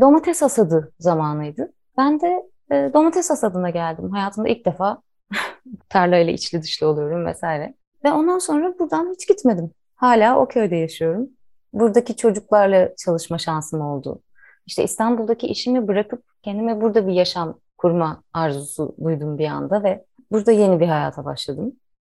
domates 0.00 0.42
hasadı 0.42 0.92
zamanıydı. 0.98 1.72
Ben 1.98 2.20
de 2.20 2.42
e, 2.70 2.90
domates 2.94 3.30
hasadına 3.30 3.70
geldim. 3.70 4.10
Hayatımda 4.10 4.48
ilk 4.48 4.66
defa 4.66 5.02
tarlayla 5.88 6.32
içli 6.32 6.62
dışlı 6.62 6.86
oluyorum 6.86 7.26
vesaire. 7.26 7.74
Ve 8.04 8.12
ondan 8.12 8.38
sonra 8.38 8.78
buradan 8.78 9.12
hiç 9.12 9.28
gitmedim. 9.28 9.70
Hala 9.94 10.38
o 10.38 10.48
köyde 10.48 10.76
yaşıyorum 10.76 11.30
buradaki 11.74 12.16
çocuklarla 12.16 12.96
çalışma 12.96 13.38
şansım 13.38 13.80
oldu. 13.80 14.22
İşte 14.66 14.84
İstanbul'daki 14.84 15.46
işimi 15.46 15.88
bırakıp 15.88 16.24
kendime 16.42 16.80
burada 16.80 17.06
bir 17.06 17.12
yaşam 17.12 17.58
kurma 17.78 18.22
arzusu 18.32 18.94
duydum 19.04 19.38
bir 19.38 19.46
anda 19.46 19.82
ve 19.82 20.04
burada 20.30 20.52
yeni 20.52 20.80
bir 20.80 20.88
hayata 20.88 21.24
başladım. 21.24 21.72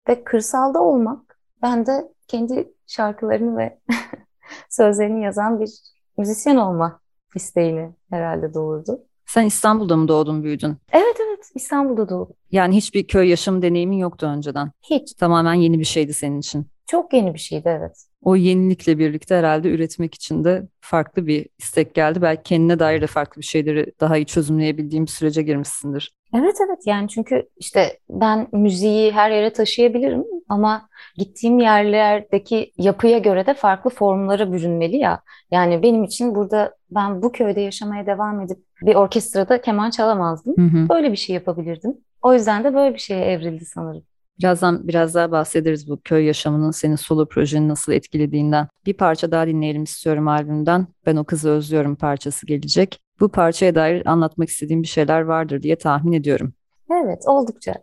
Ve 0.09 0.25
kırsalda 0.25 0.83
olmak 0.83 1.39
ben 1.63 1.87
de 1.87 2.13
kendi 2.29 2.73
şarkılarını 2.87 3.57
ve 3.59 3.79
sözlerini 4.71 5.25
yazan 5.25 5.61
bir 5.61 5.71
müzisyen 6.19 6.57
olma 6.57 7.01
isteğini 7.35 7.95
herhalde 8.11 8.55
doğurdu. 8.55 9.01
Sen 9.27 9.45
İstanbul'da 9.45 9.97
mı 9.97 10.09
doğdun, 10.09 10.43
büyüdün? 10.43 10.77
Evet 10.93 11.21
evet 11.47 11.57
İstanbul'da 11.63 12.09
doğdum. 12.09 12.35
Yani 12.51 12.77
hiçbir 12.77 13.07
köy 13.07 13.29
yaşam 13.29 13.63
deneyimin 13.63 13.99
yoktu 13.99 14.27
önceden. 14.27 14.71
Hiç. 14.91 15.13
Tamamen 15.15 15.55
yeni 15.55 15.79
bir 15.79 15.85
şeydi 15.85 16.15
senin 16.15 16.41
için. 16.41 16.67
Çok 16.87 17.13
yeni 17.13 17.35
bir 17.35 17.39
şeydi 17.39 17.69
evet. 17.69 18.07
O 18.23 18.37
yenilikle 18.37 18.99
birlikte 18.99 19.35
herhalde 19.35 19.69
üretmek 19.71 20.15
için 20.15 20.45
de 20.45 20.69
farklı 20.81 21.27
bir 21.27 21.49
istek 21.59 21.95
geldi. 21.95 22.23
Belki 22.23 22.43
kendine 22.43 22.79
dair 22.79 23.01
de 23.01 23.07
farklı 23.07 23.41
bir 23.41 23.47
şeyleri 23.47 23.93
daha 24.01 24.17
iyi 24.17 24.27
çözümleyebildiğim 24.27 25.07
bir 25.07 25.11
sürece 25.11 25.43
girmişsindir. 25.43 26.15
Evet 26.35 26.57
evet 26.67 26.79
yani 26.87 27.09
çünkü 27.09 27.49
işte 27.57 27.99
ben 28.11 28.49
müziği 28.53 29.13
her 29.13 29.31
yere 29.31 29.53
taşıyabilirim 29.53 30.25
ama 30.49 30.89
gittiğim 31.17 31.59
yerlerdeki 31.59 32.73
yapıya 32.79 33.19
göre 33.19 33.47
de 33.47 33.55
farklı 33.55 33.91
formlara 33.91 34.53
bürünmeli 34.53 34.97
ya. 34.97 35.21
Yani 35.51 35.83
benim 35.83 36.05
için 36.05 36.35
burada 36.35 36.75
ben 36.91 37.23
bu 37.23 37.33
köyde 37.33 37.61
yaşamaya 37.61 38.07
devam 38.07 38.41
edip 38.41 38.59
bir 38.83 38.95
orkestrada 38.95 39.61
keman 39.61 39.91
çalamazdım. 39.91 40.55
Hı 40.57 40.79
hı. 40.79 40.89
Böyle 40.89 41.13
bir 41.13 41.17
şey 41.17 41.35
yapabilirdim. 41.35 41.97
O 42.23 42.35
yüzden 42.35 42.65
de 42.65 42.75
böyle 42.75 42.95
bir 42.95 43.01
şeye 43.01 43.25
evrildi 43.25 43.65
sanırım. 43.65 44.03
Birazdan 44.39 44.89
biraz 44.89 45.15
daha 45.15 45.31
bahsederiz 45.31 45.91
bu 45.91 46.01
köy 46.05 46.25
yaşamının 46.25 46.71
senin 46.71 46.97
solo 46.97 47.27
projeni 47.29 47.69
nasıl 47.69 47.93
etkilediğinden. 47.93 48.69
Bir 48.87 48.95
parça 48.95 49.31
daha 49.31 49.47
dinleyelim 49.47 49.83
istiyorum 49.83 50.29
albümden. 50.29 50.87
Ben 51.07 51.17
o 51.17 51.25
kızı 51.25 51.51
özlüyorum 51.51 51.97
parçası 51.97 52.47
gelecek. 52.47 53.01
Bu 53.21 53.29
parçaya 53.29 53.75
dair 53.75 54.07
anlatmak 54.07 54.49
istediğim 54.49 54.83
bir 54.83 54.89
şeyler 54.89 55.21
vardır 55.21 55.63
diye 55.63 55.77
tahmin 55.77 56.13
ediyorum. 56.13 56.53
Evet, 56.91 57.23
oldukça. 57.27 57.75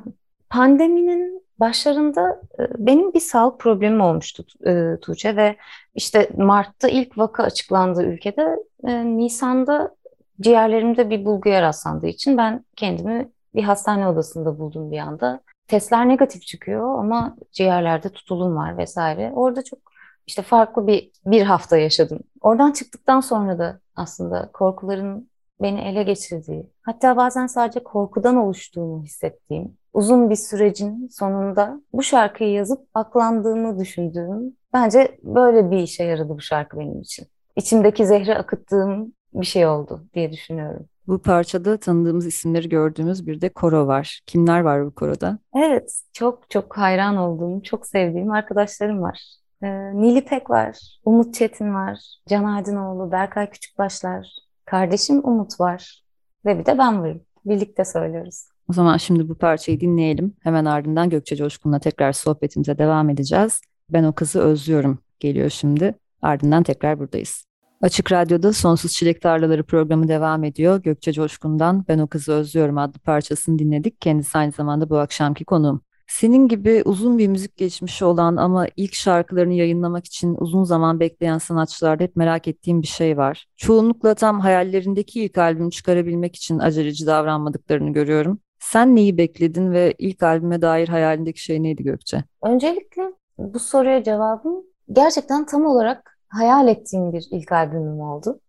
Pandeminin 0.50 1.31
başlarında 1.62 2.40
e, 2.58 2.62
benim 2.78 3.12
bir 3.14 3.20
sağlık 3.20 3.60
problemim 3.60 4.00
olmuştu 4.00 4.44
e, 4.66 5.00
Tuğçe 5.00 5.36
ve 5.36 5.56
işte 5.94 6.30
Mart'ta 6.36 6.88
ilk 6.88 7.18
vaka 7.18 7.42
açıklandığı 7.42 8.02
ülkede 8.02 8.56
e, 8.86 9.04
Nisan'da 9.16 9.94
ciğerlerimde 10.40 11.10
bir 11.10 11.24
bulguya 11.24 11.62
rastlandığı 11.62 12.06
için 12.06 12.38
ben 12.38 12.64
kendimi 12.76 13.28
bir 13.54 13.62
hastane 13.62 14.08
odasında 14.08 14.58
buldum 14.58 14.90
bir 14.90 14.98
anda. 14.98 15.40
Testler 15.68 16.08
negatif 16.08 16.42
çıkıyor 16.42 16.98
ama 16.98 17.36
ciğerlerde 17.52 18.08
tutulum 18.08 18.56
var 18.56 18.78
vesaire. 18.78 19.32
Orada 19.34 19.64
çok 19.64 19.78
işte 20.26 20.42
farklı 20.42 20.86
bir 20.86 21.10
bir 21.26 21.42
hafta 21.42 21.76
yaşadım. 21.76 22.20
Oradan 22.40 22.72
çıktıktan 22.72 23.20
sonra 23.20 23.58
da 23.58 23.80
aslında 23.96 24.50
korkuların 24.52 25.30
beni 25.62 25.80
ele 25.80 26.02
geçirdiği, 26.02 26.66
hatta 26.82 27.16
bazen 27.16 27.46
sadece 27.46 27.82
korkudan 27.82 28.36
oluştuğunu 28.36 29.02
hissettiğim, 29.02 29.76
uzun 29.92 30.30
bir 30.30 30.36
sürecin 30.36 31.08
sonunda 31.12 31.80
bu 31.92 32.02
şarkıyı 32.02 32.50
yazıp 32.50 32.88
aklandığımı 32.94 33.78
düşündüğüm, 33.78 34.56
bence 34.72 35.18
böyle 35.22 35.70
bir 35.70 35.78
işe 35.78 36.04
yaradı 36.04 36.28
bu 36.28 36.40
şarkı 36.40 36.78
benim 36.78 37.00
için. 37.00 37.26
İçimdeki 37.56 38.06
zehri 38.06 38.34
akıttığım 38.34 39.12
bir 39.34 39.46
şey 39.46 39.66
oldu 39.66 40.04
diye 40.14 40.32
düşünüyorum. 40.32 40.86
Bu 41.06 41.18
parçada 41.18 41.76
tanıdığımız 41.76 42.26
isimleri 42.26 42.68
gördüğümüz 42.68 43.26
bir 43.26 43.40
de 43.40 43.48
koro 43.48 43.86
var. 43.86 44.20
Kimler 44.26 44.60
var 44.60 44.86
bu 44.86 44.94
koroda? 44.94 45.38
Evet, 45.56 46.00
çok 46.12 46.50
çok 46.50 46.78
hayran 46.78 47.16
olduğum, 47.16 47.62
çok 47.62 47.86
sevdiğim 47.86 48.30
arkadaşlarım 48.30 49.02
var. 49.02 49.22
Ee, 49.62 50.00
Nilipek 50.00 50.50
var, 50.50 50.98
Umut 51.04 51.34
Çetin 51.34 51.74
var, 51.74 51.98
Can 52.28 52.44
Aydınoğlu, 52.44 53.12
Berkay 53.12 53.50
Küçükbaşlar, 53.50 54.26
kardeşim 54.64 55.20
Umut 55.24 55.60
var 55.60 56.04
ve 56.44 56.58
bir 56.58 56.66
de 56.66 56.78
ben 56.78 57.02
varım. 57.02 57.20
Birlikte 57.44 57.84
söylüyoruz. 57.84 58.51
O 58.72 58.74
zaman 58.74 58.96
şimdi 58.96 59.28
bu 59.28 59.34
parçayı 59.34 59.80
dinleyelim. 59.80 60.34
Hemen 60.40 60.64
ardından 60.64 61.10
Gökçe 61.10 61.36
Coşkun'la 61.36 61.78
tekrar 61.78 62.12
sohbetimize 62.12 62.78
devam 62.78 63.10
edeceğiz. 63.10 63.60
Ben 63.90 64.04
o 64.04 64.12
kızı 64.12 64.40
özlüyorum 64.40 64.98
geliyor 65.20 65.50
şimdi. 65.50 65.94
Ardından 66.22 66.62
tekrar 66.62 66.98
buradayız. 66.98 67.44
Açık 67.82 68.12
Radyo'da 68.12 68.52
Sonsuz 68.52 68.92
Çilek 68.92 69.22
Tarlaları 69.22 69.64
programı 69.64 70.08
devam 70.08 70.44
ediyor. 70.44 70.82
Gökçe 70.82 71.12
Coşkun'dan 71.12 71.84
Ben 71.88 71.98
O 71.98 72.06
Kızı 72.06 72.32
Özlüyorum 72.32 72.78
adlı 72.78 72.98
parçasını 72.98 73.58
dinledik. 73.58 74.00
Kendisi 74.00 74.38
aynı 74.38 74.52
zamanda 74.52 74.90
bu 74.90 74.98
akşamki 74.98 75.44
konuğum. 75.44 75.80
Senin 76.06 76.48
gibi 76.48 76.82
uzun 76.84 77.18
bir 77.18 77.28
müzik 77.28 77.56
geçmişi 77.56 78.04
olan 78.04 78.36
ama 78.36 78.66
ilk 78.76 78.94
şarkılarını 78.94 79.54
yayınlamak 79.54 80.06
için 80.06 80.36
uzun 80.38 80.64
zaman 80.64 81.00
bekleyen 81.00 81.38
sanatçılarda 81.38 82.04
hep 82.04 82.16
merak 82.16 82.48
ettiğim 82.48 82.82
bir 82.82 82.86
şey 82.86 83.16
var. 83.16 83.46
Çoğunlukla 83.56 84.14
tam 84.14 84.40
hayallerindeki 84.40 85.24
ilk 85.24 85.38
albümü 85.38 85.70
çıkarabilmek 85.70 86.36
için 86.36 86.58
aceleci 86.58 87.06
davranmadıklarını 87.06 87.92
görüyorum. 87.92 88.38
Sen 88.62 88.96
neyi 88.96 89.18
bekledin 89.18 89.72
ve 89.72 89.94
ilk 89.98 90.22
albüme 90.22 90.62
dair 90.62 90.88
hayalindeki 90.88 91.42
şey 91.42 91.62
neydi 91.62 91.82
Gökçe? 91.82 92.24
Öncelikle 92.42 93.02
bu 93.38 93.58
soruya 93.58 94.02
cevabım 94.02 94.64
gerçekten 94.92 95.46
tam 95.46 95.66
olarak 95.66 96.18
hayal 96.28 96.68
ettiğim 96.68 97.12
bir 97.12 97.28
ilk 97.30 97.52
albümüm 97.52 98.00
oldu. 98.00 98.40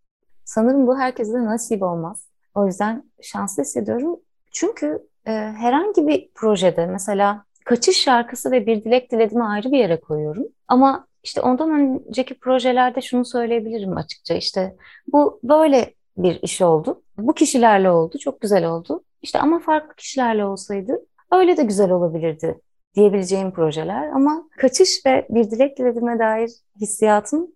Sanırım 0.45 0.87
bu 0.87 0.99
herkese 0.99 1.45
nasip 1.45 1.83
olmaz. 1.83 2.27
O 2.55 2.67
yüzden 2.67 3.03
şanslı 3.21 3.63
hissediyorum. 3.63 4.19
Çünkü 4.51 5.07
e, 5.27 5.31
herhangi 5.31 6.07
bir 6.07 6.29
projede 6.35 6.85
mesela 6.85 7.45
Kaçış 7.65 8.03
şarkısı 8.03 8.51
ve 8.51 8.65
Bir 8.65 8.83
Dilek 8.83 9.11
Diledim'i 9.11 9.43
ayrı 9.43 9.71
bir 9.71 9.77
yere 9.77 9.99
koyuyorum. 9.99 10.43
Ama 10.67 11.07
işte 11.23 11.41
ondan 11.41 11.69
önceki 11.71 12.39
projelerde 12.39 13.01
şunu 13.01 13.25
söyleyebilirim 13.25 13.97
açıkça. 13.97 14.33
İşte 14.33 14.75
bu 15.13 15.39
böyle 15.43 15.93
bir 16.17 16.39
iş 16.41 16.61
oldu. 16.61 17.01
Bu 17.17 17.33
kişilerle 17.33 17.91
oldu. 17.91 18.17
Çok 18.17 18.41
güzel 18.41 18.65
oldu. 18.65 19.03
İşte 19.21 19.39
ama 19.39 19.59
farklı 19.59 19.95
kişilerle 19.95 20.45
olsaydı 20.45 20.99
öyle 21.31 21.57
de 21.57 21.63
güzel 21.63 21.91
olabilirdi 21.91 22.59
diyebileceğim 22.95 23.51
projeler. 23.51 24.07
Ama 24.07 24.43
Kaçış 24.57 25.05
ve 25.05 25.27
Bir 25.29 25.51
Dilek 25.51 25.77
Diledim'e 25.77 26.19
dair 26.19 26.51
hissiyatım 26.81 27.47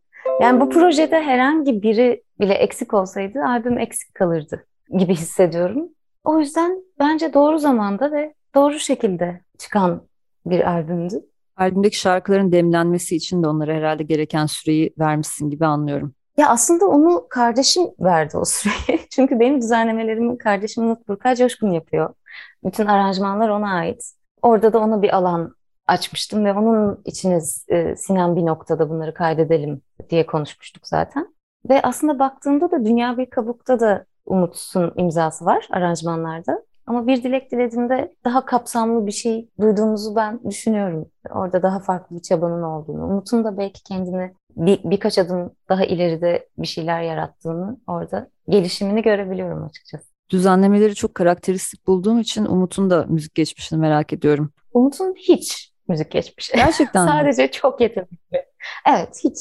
yani 0.42 0.62
bu 0.62 0.70
projede 0.70 1.22
herhangi 1.22 1.82
biri 1.82 2.24
bile 2.40 2.54
eksik 2.54 2.94
olsaydı 2.94 3.40
albüm 3.46 3.80
eksik 3.80 4.16
kalırdı 4.16 4.66
gibi 4.98 5.14
hissediyorum. 5.14 5.90
O 6.24 6.40
yüzden 6.40 6.84
bence 7.00 7.34
doğru 7.34 7.60
zamanda 7.60 8.12
ve 8.12 8.34
doğru 8.56 8.80
şekilde 8.80 9.42
çıkan 9.58 10.08
bir 10.46 10.70
albümdü. 10.72 11.16
Albümdeki 11.58 12.00
şarkıların 12.00 12.52
demlenmesi 12.52 13.16
için 13.16 13.44
de 13.44 13.48
onlara 13.48 13.74
herhalde 13.74 14.04
gereken 14.04 14.46
süreyi 14.46 14.94
vermişsin 15.00 15.50
gibi 15.50 15.66
anlıyorum. 15.66 16.14
Ya 16.38 16.50
aslında 16.50 16.86
onu 16.86 17.28
kardeşim 17.30 17.84
verdi 18.00 18.38
o 18.38 18.46
süreyi. 18.46 19.00
Çünkü 19.10 19.40
benim 19.40 19.62
düzenlemelerimi 19.62 20.38
kardeşim 20.38 20.84
Umut 20.84 21.08
Burkay 21.08 21.36
Coşkun 21.36 21.72
yapıyor. 21.72 22.14
Bütün 22.64 22.86
aranjmanlar 22.86 23.50
ona 23.50 23.74
ait. 23.74 24.14
Orada 24.42 24.74
da 24.74 24.80
ona 24.80 25.02
bir 25.02 25.16
alan 25.18 25.56
açmıştım 25.88 26.46
ve 26.46 26.54
onun 26.54 27.02
içine 27.06 27.40
e, 27.68 27.96
sinen 27.96 28.36
bir 28.36 28.46
noktada 28.46 28.90
bunları 28.90 29.14
kaydedelim 29.14 29.82
diye 30.10 30.26
konuşmuştuk 30.26 30.88
zaten. 30.88 31.36
Ve 31.70 31.82
aslında 31.82 32.20
baktığımda 32.20 32.72
da 32.72 32.86
Dünya 32.86 33.18
Bir 33.18 33.30
Kabuk'ta 33.30 33.80
da 33.80 34.06
Umut'un 34.26 34.94
imzası 34.96 35.46
var 35.46 35.68
aranjmanlarda. 35.72 36.64
Ama 36.88 37.08
bir 37.08 37.24
dilek 37.24 37.52
dilediğimde 37.52 38.16
daha 38.26 38.46
kapsamlı 38.46 39.08
bir 39.08 39.12
şey 39.12 39.50
duyduğumuzu 39.62 40.16
ben 40.16 40.40
düşünüyorum. 40.50 41.06
Orada 41.30 41.64
daha 41.64 41.80
farklı 41.80 42.16
bir 42.16 42.22
çabanın 42.22 42.64
olduğunu. 42.64 43.06
Umut'un 43.06 43.44
da 43.44 43.58
belki 43.58 43.84
kendini 43.84 44.34
bir, 44.58 44.80
birkaç 44.84 45.18
adım 45.18 45.52
daha 45.70 45.86
ileride 45.86 46.50
bir 46.58 46.68
şeyler 46.68 47.02
yarattığını 47.02 47.78
orada 47.88 48.30
gelişimini 48.50 49.02
görebiliyorum 49.02 49.64
açıkçası. 49.64 50.04
Düzenlemeleri 50.30 50.96
çok 50.96 51.16
karakteristik 51.16 51.88
bulduğum 51.88 52.20
için 52.20 52.46
Umut'un 52.46 52.90
da 52.90 53.06
müzik 53.10 53.36
geçmişini 53.36 53.80
merak 53.80 54.14
ediyorum. 54.14 54.52
Umut'un 54.74 55.16
hiç 55.18 55.74
müzik 55.88 56.12
geçmişi. 56.12 56.54
Gerçekten 56.56 57.08
Sadece 57.08 57.52
çok 57.52 57.82
yetenekli. 57.82 58.46
Evet 58.88 59.20
hiç. 59.24 59.38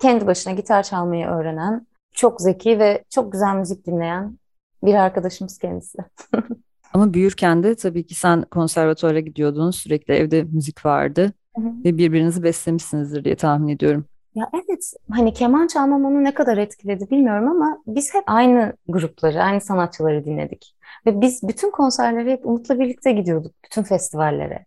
Kendi 0.00 0.26
başına 0.26 0.52
gitar 0.52 0.82
çalmayı 0.82 1.26
öğrenen, 1.26 1.86
çok 2.12 2.40
zeki 2.40 2.78
ve 2.78 3.04
çok 3.10 3.32
güzel 3.32 3.54
müzik 3.54 3.86
dinleyen 3.86 4.38
bir 4.82 4.94
arkadaşımız 4.94 5.58
kendisi. 5.58 5.98
Ama 6.92 7.14
büyürken 7.14 7.62
de 7.62 7.74
tabii 7.74 8.06
ki 8.06 8.14
sen 8.14 8.42
konservatuara 8.42 9.20
gidiyordun, 9.20 9.70
sürekli 9.70 10.14
evde 10.14 10.42
müzik 10.42 10.86
vardı 10.86 11.32
hı 11.56 11.62
hı. 11.62 11.84
ve 11.84 11.98
birbirinizi 11.98 12.42
beslemişsinizdir 12.42 13.24
diye 13.24 13.36
tahmin 13.36 13.68
ediyorum. 13.68 14.04
Ya 14.36 14.50
evet, 14.54 14.92
hani 15.10 15.32
keman 15.34 15.66
çalmam 15.66 16.04
onu 16.04 16.24
ne 16.24 16.34
kadar 16.34 16.56
etkiledi 16.56 17.10
bilmiyorum 17.10 17.48
ama 17.48 17.82
biz 17.86 18.14
hep 18.14 18.24
aynı 18.26 18.72
grupları, 18.88 19.42
aynı 19.42 19.60
sanatçıları 19.60 20.24
dinledik. 20.24 20.76
Ve 21.06 21.20
biz 21.20 21.42
bütün 21.42 21.70
konserlere 21.70 22.32
hep 22.32 22.46
Umut'la 22.46 22.78
birlikte 22.78 23.12
gidiyorduk, 23.12 23.54
bütün 23.64 23.82
festivallere. 23.82 24.66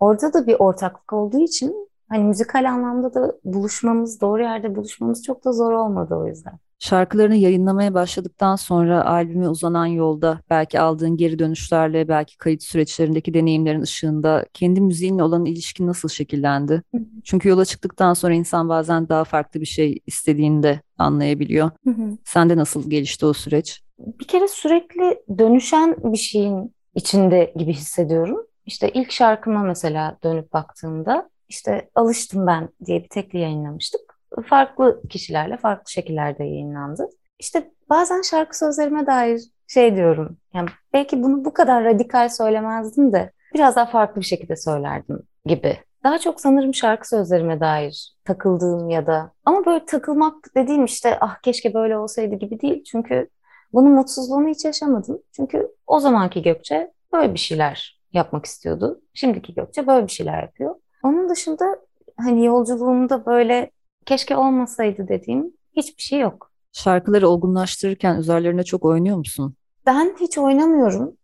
Orada 0.00 0.32
da 0.32 0.46
bir 0.46 0.56
ortaklık 0.58 1.12
olduğu 1.12 1.40
için 1.40 1.90
hani 2.08 2.24
müzikal 2.24 2.70
anlamda 2.70 3.14
da 3.14 3.36
buluşmamız, 3.44 4.20
doğru 4.20 4.42
yerde 4.42 4.76
buluşmamız 4.76 5.24
çok 5.24 5.44
da 5.44 5.52
zor 5.52 5.72
olmadı 5.72 6.14
o 6.14 6.26
yüzden. 6.26 6.58
Şarkılarını 6.78 7.36
yayınlamaya 7.36 7.94
başladıktan 7.94 8.56
sonra 8.56 9.06
albüme 9.06 9.48
uzanan 9.48 9.86
yolda 9.86 10.40
belki 10.50 10.80
aldığın 10.80 11.16
geri 11.16 11.38
dönüşlerle 11.38 12.08
belki 12.08 12.38
kayıt 12.38 12.62
süreçlerindeki 12.62 13.34
deneyimlerin 13.34 13.80
ışığında 13.80 14.46
kendi 14.52 14.80
müziğinle 14.80 15.22
olan 15.22 15.44
ilişkin 15.44 15.86
nasıl 15.86 16.08
şekillendi? 16.08 16.82
Çünkü 17.24 17.48
yola 17.48 17.64
çıktıktan 17.64 18.14
sonra 18.14 18.34
insan 18.34 18.68
bazen 18.68 19.08
daha 19.08 19.24
farklı 19.24 19.60
bir 19.60 19.66
şey 19.66 19.98
istediğini 20.06 20.62
de 20.62 20.80
anlayabiliyor. 20.98 21.70
Hı 21.84 21.90
hı. 21.90 22.18
Sende 22.24 22.56
nasıl 22.56 22.90
gelişti 22.90 23.26
o 23.26 23.32
süreç? 23.32 23.82
Bir 23.98 24.26
kere 24.26 24.48
sürekli 24.48 25.22
dönüşen 25.38 25.96
bir 26.12 26.18
şeyin 26.18 26.74
içinde 26.94 27.52
gibi 27.56 27.72
hissediyorum. 27.72 28.46
İşte 28.66 28.90
ilk 28.90 29.12
şarkıma 29.12 29.62
mesela 29.62 30.18
dönüp 30.24 30.52
baktığımda 30.52 31.30
işte 31.48 31.90
Alıştım 31.94 32.46
Ben 32.46 32.68
diye 32.86 33.02
bir 33.02 33.08
tekli 33.08 33.38
yayınlamıştık 33.38 34.05
farklı 34.46 35.02
kişilerle 35.08 35.56
farklı 35.56 35.90
şekillerde 35.90 36.44
yayınlandı. 36.44 37.08
İşte 37.38 37.70
bazen 37.90 38.22
şarkı 38.22 38.58
sözlerime 38.58 39.06
dair 39.06 39.42
şey 39.68 39.96
diyorum. 39.96 40.36
Yani 40.54 40.68
belki 40.92 41.22
bunu 41.22 41.44
bu 41.44 41.54
kadar 41.54 41.84
radikal 41.84 42.28
söylemezdim 42.28 43.12
de 43.12 43.32
biraz 43.54 43.76
daha 43.76 43.86
farklı 43.86 44.20
bir 44.20 44.26
şekilde 44.26 44.56
söylerdim 44.56 45.22
gibi. 45.46 45.78
Daha 46.04 46.18
çok 46.18 46.40
sanırım 46.40 46.74
şarkı 46.74 47.08
sözlerime 47.08 47.60
dair 47.60 48.14
takıldığım 48.24 48.88
ya 48.88 49.06
da 49.06 49.32
ama 49.44 49.66
böyle 49.66 49.84
takılmak 49.84 50.34
dediğim 50.56 50.84
işte 50.84 51.18
ah 51.20 51.38
keşke 51.42 51.74
böyle 51.74 51.98
olsaydı 51.98 52.34
gibi 52.34 52.60
değil. 52.60 52.84
Çünkü 52.84 53.28
bunun 53.72 53.92
mutsuzluğunu 53.92 54.48
hiç 54.48 54.64
yaşamadım. 54.64 55.22
Çünkü 55.32 55.68
o 55.86 56.00
zamanki 56.00 56.42
Gökçe 56.42 56.92
böyle 57.12 57.34
bir 57.34 57.38
şeyler 57.38 58.00
yapmak 58.12 58.46
istiyordu. 58.46 59.00
Şimdiki 59.14 59.54
Gökçe 59.54 59.86
böyle 59.86 60.06
bir 60.06 60.12
şeyler 60.12 60.42
yapıyor. 60.42 60.74
Onun 61.02 61.28
dışında 61.28 61.78
hani 62.20 62.44
yolculuğumda 62.44 63.26
böyle 63.26 63.70
keşke 64.06 64.36
olmasaydı 64.36 65.08
dediğim 65.08 65.52
hiçbir 65.76 66.02
şey 66.02 66.20
yok. 66.20 66.50
Şarkıları 66.72 67.28
olgunlaştırırken 67.28 68.16
üzerlerine 68.16 68.62
çok 68.62 68.84
oynuyor 68.84 69.16
musun? 69.16 69.56
Ben 69.86 70.16
hiç 70.20 70.38
oynamıyorum. 70.38 71.16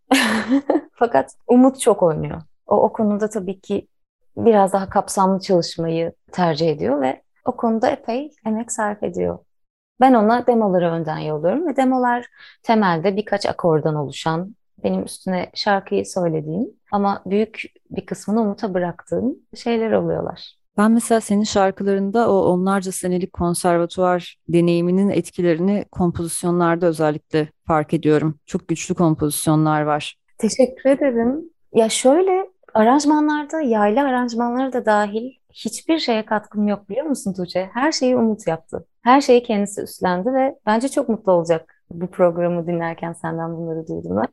Fakat 0.93 1.31
Umut 1.47 1.79
çok 1.79 2.03
oynuyor. 2.03 2.41
O, 2.67 2.83
o 2.83 2.93
konuda 2.93 3.29
tabii 3.29 3.59
ki 3.59 3.87
biraz 4.37 4.73
daha 4.73 4.89
kapsamlı 4.89 5.39
çalışmayı 5.39 6.13
tercih 6.31 6.69
ediyor 6.69 7.01
ve 7.01 7.21
o 7.45 7.55
konuda 7.55 7.89
epey 7.89 8.31
emek 8.45 8.71
sarf 8.71 9.03
ediyor. 9.03 9.39
Ben 10.01 10.13
ona 10.13 10.47
demoları 10.47 10.91
önden 10.91 11.17
yolluyorum 11.17 11.67
ve 11.67 11.75
demolar 11.75 12.25
temelde 12.63 13.15
birkaç 13.15 13.45
akordan 13.45 13.95
oluşan, 13.95 14.55
benim 14.83 15.03
üstüne 15.03 15.51
şarkıyı 15.53 16.05
söylediğim 16.05 16.69
ama 16.91 17.21
büyük 17.25 17.63
bir 17.89 18.05
kısmını 18.05 18.41
Umut'a 18.41 18.73
bıraktığım 18.73 19.35
şeyler 19.55 19.91
oluyorlar. 19.91 20.62
Ben 20.77 20.91
mesela 20.91 21.21
senin 21.21 21.43
şarkılarında 21.43 22.31
o 22.31 22.35
onlarca 22.35 22.91
senelik 22.91 23.33
konservatuvar 23.33 24.35
deneyiminin 24.47 25.09
etkilerini 25.09 25.85
kompozisyonlarda 25.91 26.85
özellikle 26.85 27.47
fark 27.67 27.93
ediyorum. 27.93 28.39
Çok 28.45 28.67
güçlü 28.67 28.95
kompozisyonlar 28.95 29.81
var. 29.81 30.15
Teşekkür 30.37 30.89
ederim. 30.89 31.49
Ya 31.73 31.89
şöyle 31.89 32.49
aranjmanlarda 32.73 33.61
yaylı 33.61 34.01
aranjmanları 34.01 34.73
da 34.73 34.85
dahil 34.85 35.31
hiçbir 35.53 35.99
şeye 35.99 36.25
katkım 36.25 36.67
yok 36.67 36.89
biliyor 36.89 37.05
musun 37.05 37.33
Tuğçe? 37.33 37.69
Her 37.73 37.91
şeyi 37.91 38.15
Umut 38.15 38.47
yaptı. 38.47 38.85
Her 39.03 39.21
şeyi 39.21 39.43
kendisi 39.43 39.81
üstlendi 39.81 40.33
ve 40.33 40.55
bence 40.65 40.89
çok 40.89 41.09
mutlu 41.09 41.31
olacak 41.31 41.83
bu 41.91 42.07
programı 42.07 42.67
dinlerken 42.67 43.13
senden 43.13 43.57
bunları 43.57 43.87
duydum 43.87 44.17
ben. 44.17 44.27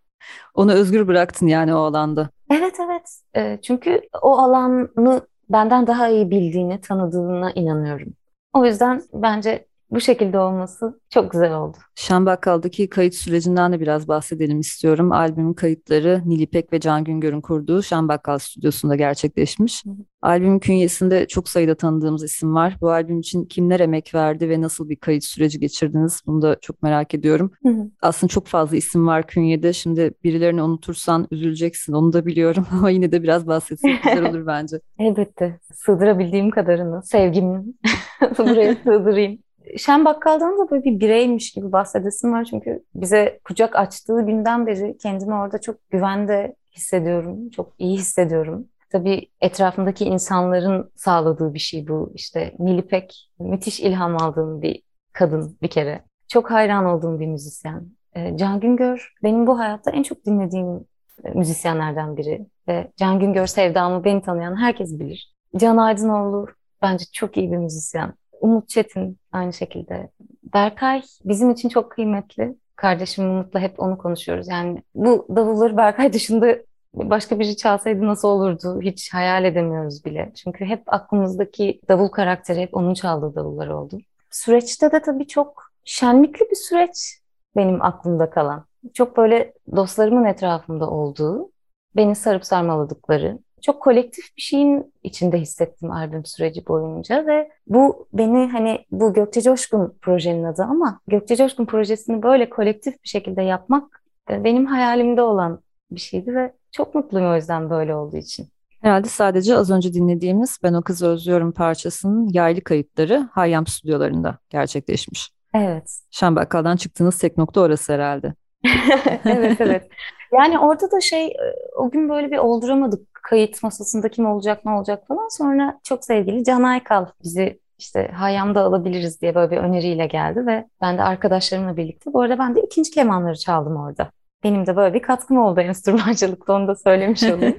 Onu 0.54 0.73
özgür 0.73 1.09
bıraktın 1.09 1.47
yani 1.47 1.75
o 1.75 1.78
alanda. 1.78 2.28
Evet 2.50 2.76
evet. 2.80 3.20
E, 3.37 3.59
çünkü 3.62 4.00
o 4.23 4.38
alanı 4.38 5.20
benden 5.50 5.87
daha 5.87 6.09
iyi 6.09 6.30
bildiğini, 6.30 6.80
tanıdığına 6.80 7.52
inanıyorum. 7.52 8.14
O 8.52 8.64
yüzden 8.66 9.02
bence 9.14 9.69
bu 9.90 10.00
şekilde 10.00 10.38
olması 10.38 11.00
çok 11.11 11.30
güzel 11.30 11.54
oldu. 11.54 11.76
Şembakkal'daki 11.94 12.88
kayıt 12.88 13.14
sürecinden 13.14 13.73
de 13.73 13.80
biraz 13.80 14.09
bahsedelim 14.09 14.61
istiyorum. 14.61 15.12
Albümün 15.12 15.54
kayıtları 15.54 16.23
Nilipek 16.26 16.73
ve 16.73 16.80
Can 16.80 17.04
Güngör'ün 17.04 17.40
kurduğu 17.40 17.82
Şembakkal 17.82 18.38
stüdyosunda 18.38 18.97
gerçekleşmiş. 18.97 19.85
Hı 19.85 19.90
hı. 19.90 19.94
Albümün 20.23 20.59
künyesinde 20.59 21.26
çok 21.26 21.49
sayıda 21.49 21.75
tanıdığımız 21.75 22.25
isim 22.25 22.54
var. 22.54 22.76
Bu 22.80 22.90
albüm 22.90 23.20
için 23.20 23.44
kimler 23.44 23.80
emek 23.80 24.14
verdi 24.14 24.49
ve 24.49 24.61
nasıl 24.61 24.88
bir 24.88 24.97
kayıt 24.97 25.25
süreci 25.25 25.61
geçirdiniz? 25.61 26.23
Bunu 26.26 26.42
da 26.42 26.56
çok 26.61 26.82
merak 26.82 27.14
ediyorum. 27.14 27.52
Hı 27.62 27.68
hı. 27.68 27.90
Aslında 28.02 28.28
çok 28.30 28.47
fazla 28.47 28.76
isim 28.76 29.06
var 29.06 29.26
künyede. 29.26 29.73
Şimdi 29.73 30.14
birilerini 30.25 30.62
unutursan 30.62 31.28
üzüleceksin. 31.30 31.92
Onu 31.92 32.12
da 32.12 32.26
biliyorum 32.26 32.66
ama 32.73 32.90
yine 32.90 33.12
de 33.12 33.23
biraz 33.23 33.47
bahsetsek 33.47 34.02
güzel 34.02 34.30
olur 34.30 34.47
bence. 34.47 34.80
Elbette. 34.99 35.59
Sığdırabildiğim 35.75 36.50
kadarını, 36.50 37.02
sevgimi 37.02 37.64
buraya 38.38 38.75
sığdırayım. 38.75 39.38
Şen 39.76 40.04
Bakkal'dan 40.04 40.58
da 40.58 40.70
böyle 40.70 40.84
bir 40.84 41.00
bireymiş 41.00 41.52
gibi 41.52 41.72
bahsedesim 41.72 42.32
var. 42.32 42.44
Çünkü 42.44 42.84
bize 42.94 43.40
kucak 43.44 43.76
açtığı 43.76 44.22
günden 44.22 44.66
beri 44.66 44.98
kendimi 44.98 45.34
orada 45.34 45.60
çok 45.60 45.90
güvende 45.90 46.56
hissediyorum. 46.76 47.50
Çok 47.50 47.72
iyi 47.78 47.98
hissediyorum. 47.98 48.68
Tabii 48.90 49.26
etrafındaki 49.40 50.04
insanların 50.04 50.90
sağladığı 50.94 51.54
bir 51.54 51.58
şey 51.58 51.88
bu. 51.88 52.12
İşte 52.14 52.54
Nilipek 52.58 53.30
müthiş 53.38 53.80
ilham 53.80 54.22
aldığım 54.22 54.62
bir 54.62 54.82
kadın 55.12 55.58
bir 55.62 55.68
kere. 55.68 56.04
Çok 56.28 56.50
hayran 56.50 56.84
olduğum 56.84 57.20
bir 57.20 57.26
müzisyen. 57.26 57.86
Ee, 58.16 58.36
Can 58.36 58.60
Güngör 58.60 59.14
benim 59.22 59.46
bu 59.46 59.58
hayatta 59.58 59.90
en 59.90 60.02
çok 60.02 60.26
dinlediğim 60.26 60.86
e, 61.24 61.30
müzisyenlerden 61.30 62.16
biri. 62.16 62.46
Ve 62.68 62.90
Can 62.96 63.20
Güngör 63.20 63.46
sevdamı 63.46 64.04
beni 64.04 64.22
tanıyan 64.22 64.56
herkes 64.56 65.00
bilir. 65.00 65.34
Can 65.56 65.76
Aydınoğlu 65.76 66.46
bence 66.82 67.04
çok 67.12 67.36
iyi 67.36 67.52
bir 67.52 67.56
müzisyen. 67.56 68.14
Umut 68.40 68.68
Çetin 68.68 69.18
aynı 69.32 69.52
şekilde. 69.52 70.11
Berkay 70.54 71.02
bizim 71.25 71.50
için 71.50 71.68
çok 71.68 71.90
kıymetli. 71.90 72.56
Kardeşim 72.76 73.30
Umut'la 73.30 73.61
hep 73.61 73.80
onu 73.80 73.99
konuşuyoruz. 73.99 74.49
Yani 74.49 74.82
bu 74.94 75.26
davulları 75.37 75.76
Berkay 75.76 76.12
dışında 76.12 76.59
başka 76.94 77.38
biri 77.38 77.56
çalsaydı 77.56 78.06
nasıl 78.06 78.28
olurdu 78.28 78.80
hiç 78.82 79.14
hayal 79.14 79.45
edemiyoruz 79.45 80.04
bile. 80.04 80.32
Çünkü 80.34 80.64
hep 80.64 80.82
aklımızdaki 80.86 81.80
davul 81.88 82.08
karakteri 82.08 82.60
hep 82.60 82.76
onun 82.76 82.95
çaldığı 82.95 83.34
davullar 83.34 83.69
oldu. 83.69 83.99
Süreçte 84.30 84.93
de 84.93 85.02
tabii 85.02 85.26
çok 85.26 85.73
şenlikli 85.84 86.50
bir 86.50 86.56
süreç 86.56 87.21
benim 87.56 87.82
aklımda 87.82 88.30
kalan. 88.30 88.64
Çok 88.95 89.17
böyle 89.17 89.52
dostlarımın 89.76 90.25
etrafımda 90.25 90.91
olduğu, 90.91 91.50
beni 91.97 92.17
sarıp 92.17 92.47
sarmaladıkları, 92.47 93.38
çok 93.60 93.82
kolektif 93.82 94.25
bir 94.36 94.42
şeyin 94.42 94.92
içinde 95.02 95.38
hissettim 95.38 95.90
albüm 95.90 96.25
süreci 96.25 96.66
boyunca 96.66 97.26
ve 97.26 97.50
bu 97.66 98.08
beni 98.12 98.50
hani 98.52 98.84
bu 98.90 99.12
Gökçe 99.12 99.42
Coşkun 99.42 99.94
projenin 100.02 100.44
adı 100.44 100.62
ama 100.62 101.00
Gökçe 101.08 101.36
Coşkun 101.36 101.66
projesini 101.66 102.23
böyle 102.23 102.50
kolektif 102.50 103.02
bir 103.04 103.08
şekilde 103.08 103.42
yapmak 103.42 104.02
e, 104.30 104.44
benim 104.44 104.66
hayalimde 104.66 105.23
olan 105.23 105.60
bir 105.90 106.00
şeydi 106.00 106.34
ve 106.34 106.52
çok 106.73 106.94
mutluyum 106.94 107.30
o 107.30 107.36
yüzden 107.36 107.70
böyle 107.70 107.94
olduğu 107.94 108.16
için. 108.16 108.49
Herhalde 108.80 109.08
sadece 109.08 109.56
az 109.56 109.70
önce 109.70 109.92
dinlediğimiz 109.92 110.58
Ben 110.62 110.75
O 110.75 110.82
Kızı 110.82 111.06
Özlüyorum 111.06 111.52
parçasının 111.52 112.28
yaylı 112.32 112.60
kayıtları 112.60 113.28
Hayyam 113.32 113.66
stüdyolarında 113.66 114.38
gerçekleşmiş. 114.50 115.30
Evet. 115.54 116.00
Şambakkal'dan 116.10 116.76
çıktığınız 116.76 117.18
tek 117.18 117.38
nokta 117.38 117.60
orası 117.60 117.92
herhalde. 117.92 118.34
evet 119.25 119.60
evet. 119.60 119.88
Yani 120.32 120.58
orada 120.58 120.90
da 120.90 121.00
şey 121.00 121.26
e, 121.26 121.56
o 121.76 121.90
gün 121.90 122.08
böyle 122.08 122.30
bir 122.30 122.38
olduramadık 122.38 123.14
kayıt 123.23 123.62
masasında 123.62 124.08
kim 124.08 124.26
olacak 124.26 124.64
ne 124.64 124.71
olacak 124.73 125.06
falan. 125.08 125.28
Sonra 125.28 125.80
çok 125.82 126.04
sevgili 126.04 126.45
Can 126.45 126.62
Aykal 126.62 127.06
bizi 127.25 127.60
işte 127.78 128.08
Hayyam'da 128.14 128.62
alabiliriz 128.62 129.21
diye 129.23 129.34
böyle 129.34 129.50
bir 129.50 129.56
öneriyle 129.56 130.06
geldi 130.06 130.47
ve 130.47 130.66
ben 130.80 130.99
de 130.99 131.02
arkadaşlarımla 131.02 131.76
birlikte 131.76 132.12
bu 132.12 132.21
arada 132.21 132.38
ben 132.38 132.54
de 132.54 132.62
ikinci 132.62 132.90
kemanları 132.90 133.36
çaldım 133.36 133.76
orada. 133.76 134.10
Benim 134.45 134.66
de 134.66 134.76
böyle 134.76 134.95
bir 134.95 135.02
katkım 135.02 135.38
oldu 135.38 135.60
enstrümancılıkta 135.71 136.52
onu 136.52 136.69
da 136.69 136.76
söylemiş 136.76 137.23
olayım. 137.30 137.58